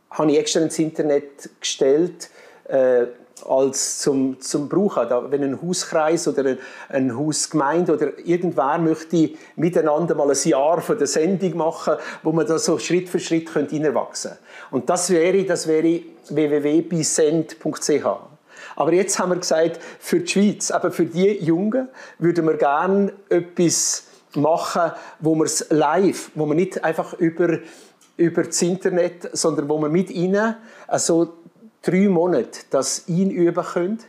habe 0.10 0.32
ich 0.32 0.40
extra 0.40 0.62
ins 0.62 0.80
Internet 0.80 1.50
gestellt, 1.60 2.30
äh, 2.70 3.08
als 3.48 4.00
zum, 4.00 4.40
zum 4.42 4.68
Brauchen. 4.70 5.08
Da, 5.10 5.32
wenn 5.32 5.44
ein 5.44 5.62
Hauskreis 5.62 6.28
oder 6.28 6.46
ein, 6.46 6.58
ein 6.90 7.18
Hausgemeinde 7.18 7.94
oder 7.94 8.20
irgendwer 8.26 8.78
möchte 8.78 9.32
miteinander 9.56 10.16
mal 10.16 10.30
ein 10.30 10.50
Jahr 10.50 10.82
von 10.82 10.98
der 10.98 11.08
Sendung 11.08 11.58
machen, 11.58 11.96
wo 12.24 12.32
man 12.32 12.46
da 12.46 12.58
so 12.60 12.78
Schritt 12.80 13.10
für 13.10 13.20
Schritt 13.20 13.50
hineinwachsen 13.50 14.32
könnte. 14.32 14.44
Und 14.72 14.90
das 14.90 15.10
wäre, 15.10 15.44
das 15.44 15.68
wäre 15.68 16.02
www.bisend.ch. 16.30 18.06
Aber 18.76 18.94
jetzt 18.94 19.20
haben 19.20 19.30
wir 19.32 19.38
gesagt, 19.38 19.80
für 20.00 20.20
die 20.20 20.28
Schweiz, 20.28 20.72
aber 20.72 20.92
für 20.92 21.06
die 21.06 21.44
Jungen, 21.44 21.90
würden 22.18 22.46
wir 22.46 22.58
gerne 22.58 23.14
etwas 23.30 24.06
machen, 24.36 24.92
wo 25.20 25.36
wir 25.36 25.46
es 25.46 25.66
live, 25.70 26.32
wo 26.36 26.46
wir 26.46 26.56
nicht 26.56 26.84
einfach 26.84 27.14
über 27.14 27.60
über 28.20 28.44
das 28.44 28.62
Internet, 28.62 29.30
sondern 29.32 29.70
wo 29.70 29.80
wir 29.82 29.88
mit 29.88 30.12
ihnen 30.12 30.56
also 30.88 31.36
drei 31.82 32.08
Monate 32.10 32.62
das 32.70 33.06
einüben 33.08 33.64
können. 33.64 34.00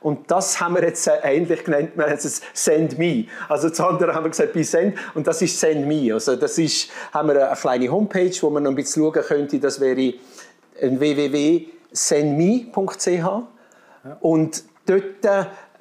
Und 0.00 0.30
das 0.30 0.60
haben 0.60 0.74
wir 0.74 0.82
jetzt 0.82 1.10
ähnlich 1.22 1.64
genannt, 1.64 1.92
wir 1.94 2.04
haben 2.04 2.12
es 2.12 2.42
Send 2.52 2.98
Me. 2.98 3.24
Also 3.48 3.70
das 3.70 3.80
andere 3.80 4.14
haben 4.14 4.24
wir 4.24 4.30
gesagt, 4.30 4.52
bei 4.52 4.62
Send, 4.62 4.98
und 5.14 5.26
das 5.26 5.40
ist 5.40 5.58
Send 5.58 5.86
Me. 5.86 6.12
Also 6.12 6.36
das 6.36 6.58
ist, 6.58 6.90
haben 7.12 7.28
wir 7.28 7.48
eine 7.48 7.56
kleine 7.56 7.88
Homepage, 7.90 8.36
wo 8.42 8.50
man 8.50 8.64
noch 8.64 8.70
ein 8.70 8.76
bisschen 8.76 9.02
schauen 9.02 9.22
könnte, 9.22 9.58
das 9.58 9.80
wäre 9.80 10.12
www.sendme.ch. 10.78 11.82
Und 14.20 14.64
dort 14.84 15.24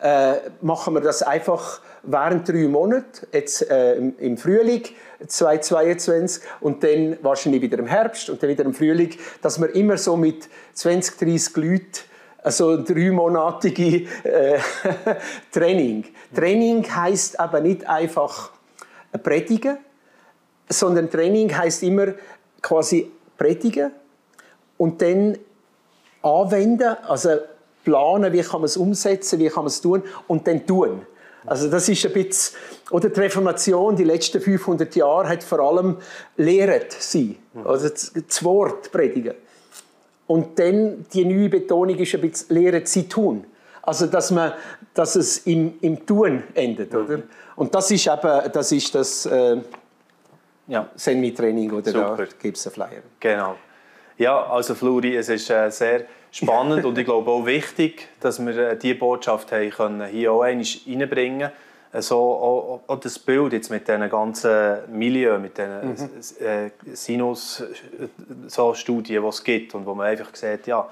äh, 0.04 0.52
machen 0.60 0.96
wir 0.96 1.02
das 1.02 1.24
einfach 1.24 1.80
während 2.04 2.50
drei 2.50 2.68
Monaten, 2.68 3.26
jetzt 3.32 3.70
äh, 3.72 3.96
im 3.96 4.38
Frühling 4.38 4.84
2022 5.26 6.44
und 6.60 6.84
dann 6.84 7.18
wahrscheinlich 7.22 7.62
wieder 7.62 7.80
im 7.80 7.88
Herbst 7.88 8.30
und 8.30 8.44
dann 8.44 8.50
wieder 8.50 8.66
im 8.66 8.74
Frühling, 8.74 9.12
dass 9.42 9.62
wir 9.62 9.74
immer 9.74 9.98
so 9.98 10.18
mit 10.18 10.50
20, 10.74 11.18
30 11.18 11.56
Leuten 11.56 12.00
also 12.44 12.84
dreimonatige 12.84 14.06
äh, 14.24 14.60
Training. 15.54 16.04
Training 16.36 16.84
heißt 16.84 17.40
aber 17.40 17.62
nicht 17.62 17.88
einfach 17.88 18.52
predigen, 19.24 19.78
sondern 20.68 21.10
Training 21.10 21.58
heißt 21.58 21.82
immer 21.84 22.08
quasi 22.62 23.10
predigen 23.38 23.92
und 24.78 25.02
dann 25.02 25.38
anwenden, 26.22 26.98
also 27.08 27.38
planen, 27.84 28.34
wie 28.34 28.42
kann 28.42 28.62
man 28.62 28.66
es 28.66 28.78
umsetzen, 28.78 29.40
wie 29.40 29.48
kann 29.48 29.64
man 29.64 29.68
es 29.68 29.82
tun 29.82 30.04
und 30.28 30.48
dann 30.48 30.66
tun. 30.66 31.06
Also 31.46 31.70
das 31.70 31.90
ist 31.90 32.06
ein 32.06 32.14
bisschen, 32.14 32.58
oder 32.92 33.10
die 33.10 33.20
Reformation, 33.20 33.96
die 33.96 34.06
letzten 34.06 34.40
500 34.40 34.96
Jahre, 34.96 35.28
hat 35.28 35.44
vor 35.44 35.60
allem 35.60 35.98
lehret 36.38 36.94
sie, 36.94 37.38
also 37.66 37.90
das 37.90 38.44
Wort 38.44 38.92
predigen. 38.92 39.36
Und 40.28 40.58
dann 40.58 41.06
die 41.14 41.26
neue 41.26 41.50
Betonung 41.50 41.98
ist 41.98 42.16
ein 42.16 42.22
bisschen 42.22 42.56
lehret 42.56 42.88
sie 42.88 43.08
tun. 43.10 43.46
Also 43.82 44.06
dass, 44.06 44.32
man, 44.32 44.54
dass 44.94 45.16
es 45.18 45.40
im, 45.40 45.74
im 45.82 46.06
Tun 46.06 46.44
endet, 46.54 46.96
oder? 46.96 47.24
Und 47.58 47.76
das 47.76 47.92
ist 47.92 48.08
eben 48.08 48.52
das, 48.52 48.72
ist 48.72 48.96
das 48.96 49.26
äh, 49.26 49.58
ja. 50.68 50.90
Semi-Training, 50.96 51.72
oder 51.72 51.92
Super. 51.92 52.16
da 52.18 52.26
gibt 52.42 52.58
es 52.58 52.66
einen 52.66 52.74
Flyer. 52.74 53.02
Genau. 53.20 53.58
Ja, 54.18 54.46
also 54.46 54.74
Fluri, 54.76 55.18
es 55.18 55.28
ist 55.28 55.50
äh, 55.50 55.70
sehr 55.70 56.06
spannend 56.34 56.84
und 56.84 56.98
ich 56.98 57.06
glaube 57.06 57.32
auch 57.32 57.46
wichtig, 57.46 58.10
dass 58.20 58.46
wir 58.46 58.58
äh, 58.58 58.78
diese 58.78 58.96
Botschaft 58.96 59.52
haben 59.52 59.70
können, 59.70 60.06
hier 60.08 60.34
auch 60.34 60.42
einmal 60.42 60.66
reinbringen 60.88 61.40
können. 61.40 61.52
So, 62.02 62.18
auch, 62.18 62.82
auch, 62.88 63.00
das 63.00 63.20
Bild 63.20 63.54
jetzt 63.54 63.70
mit 63.70 63.88
diesen 63.88 64.10
ganzen 64.10 64.78
Milieu, 64.92 65.38
mit 65.38 65.60
diesen 65.60 65.92
mhm. 65.92 66.10
äh, 66.40 66.72
Sinus-Studien, 66.92 68.50
so 68.50 68.74
die 68.74 69.16
es 69.28 69.44
gibt 69.44 69.76
und 69.76 69.86
wo 69.86 69.94
man 69.94 70.08
einfach 70.08 70.34
sieht, 70.34 70.66
ja, 70.66 70.90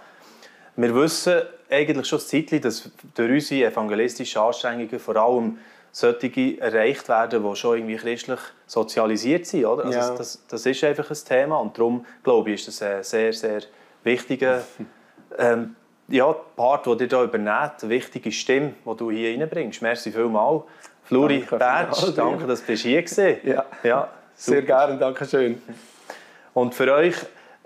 wir 0.75 0.95
wissen 0.95 1.41
eigentlich 1.71 2.07
schon 2.07 2.19
Zeitchen, 2.19 2.61
dass 2.61 2.91
durch 3.15 3.31
unsere 3.31 3.71
evangelistischen 3.71 4.41
Anstrengungen 4.41 4.99
vor 4.99 5.15
allem 5.15 5.57
solche 5.91 6.61
erreicht 6.61 7.09
werden, 7.09 7.43
die 7.43 7.55
schon 7.55 7.77
irgendwie 7.77 7.95
christlich 7.95 8.39
sozialisiert 8.67 9.47
sind. 9.47 9.65
Oder? 9.65 9.85
Also 9.85 9.97
ja. 9.97 10.15
das, 10.15 10.43
das 10.47 10.65
ist 10.67 10.83
einfach 10.83 11.09
ein 11.09 11.17
Thema 11.27 11.57
und 11.57 11.75
darum 11.77 12.05
glaube 12.23 12.51
ich, 12.51 12.67
ist 12.67 12.79
das 12.79 12.81
ein 12.83 13.03
sehr, 13.03 13.33
sehr 13.33 13.61
wichtiger 14.03 14.63
ähm, 15.37 15.75
ja, 16.07 16.33
Part, 16.55 16.85
den 16.85 16.99
ihr 16.99 17.07
hier 17.07 17.23
übernehmt, 17.23 17.81
eine 17.81 17.89
wichtige 17.89 18.31
Stimme, 18.31 18.73
die 18.85 18.97
du 18.97 19.11
hier 19.11 19.31
reinbringst. 19.31 19.81
Merci 19.81 20.11
vielmals. 20.11 20.63
Fluri 21.03 21.39
Bertsch, 21.39 22.13
danke, 22.15 22.45
dass 22.47 22.65
du 22.65 22.73
hier 22.73 23.01
warst. 23.01 23.17
Ja, 23.43 23.65
ja 23.83 24.09
sehr 24.35 24.61
gerne, 24.61 24.97
danke 24.97 25.25
schön. 25.25 25.61
Und 26.53 26.75
für 26.75 26.91
euch 26.93 27.15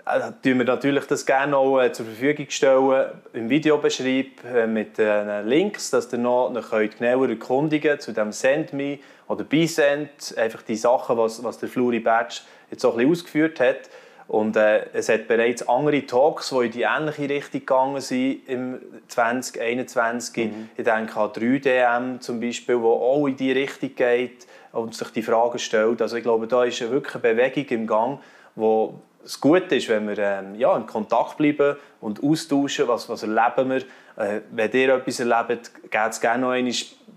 äh, 0.04 0.20
tun 0.42 0.58
wir 0.58 0.64
natürlich 0.64 1.06
das 1.06 1.26
gerne 1.26 1.56
auch 1.56 1.80
äh, 1.80 1.92
zur 1.92 2.06
Verfügung 2.06 2.46
stellen 2.48 3.06
im 3.32 3.48
Videobeschreib 3.48 4.44
äh, 4.44 4.66
mit 4.66 4.98
äh, 4.98 5.42
Links, 5.42 5.90
dass 5.90 6.12
ihr 6.12 6.18
noch, 6.18 6.50
noch 6.50 6.70
könnt 6.70 6.98
genauer 6.98 7.28
erkundigen 7.28 7.98
zu 7.98 8.12
dem 8.12 8.30
SendMe 8.30 8.98
oder 9.26 9.42
BeSend, 9.42 10.36
einfach 10.36 10.62
die 10.62 10.76
Sachen, 10.76 11.16
was, 11.16 11.42
was 11.42 11.58
der 11.58 11.68
Fluri 11.68 11.98
Batch 11.98 12.42
jetzt 12.70 12.82
so 12.82 12.90
ein 12.90 12.96
bisschen 12.96 13.12
ausgeführt 13.12 13.58
hat. 13.58 13.90
Und 14.28 14.56
äh, 14.56 14.86
es 14.92 15.08
hat 15.08 15.28
bereits 15.28 15.68
andere 15.68 16.04
Talks, 16.04 16.50
die 16.50 16.66
in 16.66 16.70
die 16.72 16.82
ähnliche 16.82 17.28
Richtung 17.28 17.60
gegangen 17.60 18.00
sind 18.00 18.48
im 18.48 18.80
2021. 19.06 20.46
Mhm. 20.46 20.70
Ich 20.76 20.84
denke 20.84 21.16
an 21.16 21.30
3DM 21.30 22.20
zum 22.20 22.40
Beispiel, 22.40 22.80
wo 22.80 22.94
auch 22.94 23.26
in 23.26 23.36
die 23.36 23.52
Richtung 23.52 23.94
geht 23.94 24.46
und 24.72 24.94
sich 24.94 25.08
die 25.10 25.22
Fragen 25.22 25.58
stellt. 25.58 26.02
Also 26.02 26.16
ich 26.16 26.24
glaube, 26.24 26.48
da 26.48 26.64
ist 26.64 26.80
wirklich 26.80 27.14
eine 27.14 27.34
Bewegung 27.34 27.66
im 27.68 27.86
Gang, 27.86 28.18
wo 28.56 28.94
das 29.22 29.40
Gute 29.40 29.76
ist, 29.76 29.88
wenn 29.88 30.08
wir 30.08 30.18
ähm, 30.18 30.54
ja, 30.56 30.76
in 30.76 30.86
Kontakt 30.86 31.36
bleiben 31.36 31.76
und 32.00 32.22
austauschen, 32.22 32.88
was, 32.88 33.08
was 33.08 33.22
erleben 33.22 33.70
wir. 33.70 33.82
Äh, 34.16 34.40
wenn 34.50 34.72
ihr 34.72 34.94
etwas 34.94 35.20
erlebt, 35.20 35.70
geht 35.90 36.10
es 36.10 36.20
gerne 36.20 36.42
noch 36.42 36.50
einmal 36.50 36.72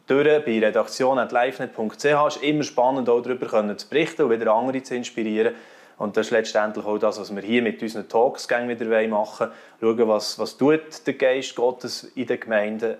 durch 0.07 0.45
bei 0.45 0.59
redaktion.livenet.ch. 0.59 2.03
Es 2.03 2.35
ist 2.35 2.43
immer 2.43 2.63
spannend, 2.63 3.09
auch 3.09 3.21
darüber 3.21 3.77
zu 3.77 3.89
berichten 3.89 4.23
und 4.23 4.31
wieder 4.31 4.51
andere 4.53 4.81
zu 4.81 4.95
inspirieren. 4.95 5.53
Und 5.99 6.15
das 6.15 6.27
ist 6.27 6.31
letztendlich 6.31 6.85
auch 6.85 6.97
das, 6.97 7.19
was 7.19 7.35
wir 7.35 7.43
hier 7.43 7.61
mit 7.61 7.81
unseren 7.83 8.07
Talks 8.07 8.49
wieder 8.49 9.07
machen 9.07 9.49
wollen. 9.81 9.97
Schauen, 9.97 10.07
was, 10.07 10.39
was 10.39 10.57
tut 10.57 11.05
der 11.05 11.13
Geist 11.13 11.55
Gottes 11.55 12.05
in 12.15 12.25
den 12.25 12.39
Gemeinden, 12.39 12.95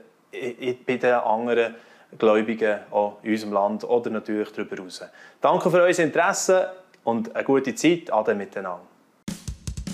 bei 0.86 0.98
den 0.98 1.14
anderen 1.14 1.76
Gläubigen 2.18 2.80
auch 2.92 3.18
in 3.24 3.32
unserem 3.32 3.54
Land 3.54 3.84
oder 3.86 4.10
natürlich 4.10 4.52
darüber 4.52 4.76
hinaus. 4.76 5.02
Danke 5.40 5.72
für 5.72 5.82
euer 5.82 5.98
Interesse 5.98 6.72
und 7.06 7.34
eine 7.36 7.46
gute 7.46 7.74
Zeit. 7.74 8.12
Ade 8.12 8.36
miteinander. 8.36 8.82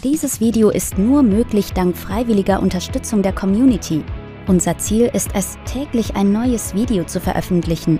Dieses 0.03 0.39
Video 0.39 0.69
ist 0.69 0.97
nur 0.97 1.21
möglich 1.23 1.73
dank 1.73 1.95
freiwilliger 1.95 2.59
Unterstützung 2.59 3.21
der 3.21 3.33
Community. 3.33 4.03
Unser 4.47 4.77
Ziel 4.77 5.09
ist 5.13 5.29
es, 5.35 5.57
täglich 5.65 6.15
ein 6.15 6.31
neues 6.31 6.73
Video 6.73 7.03
zu 7.03 7.19
veröffentlichen. 7.19 7.99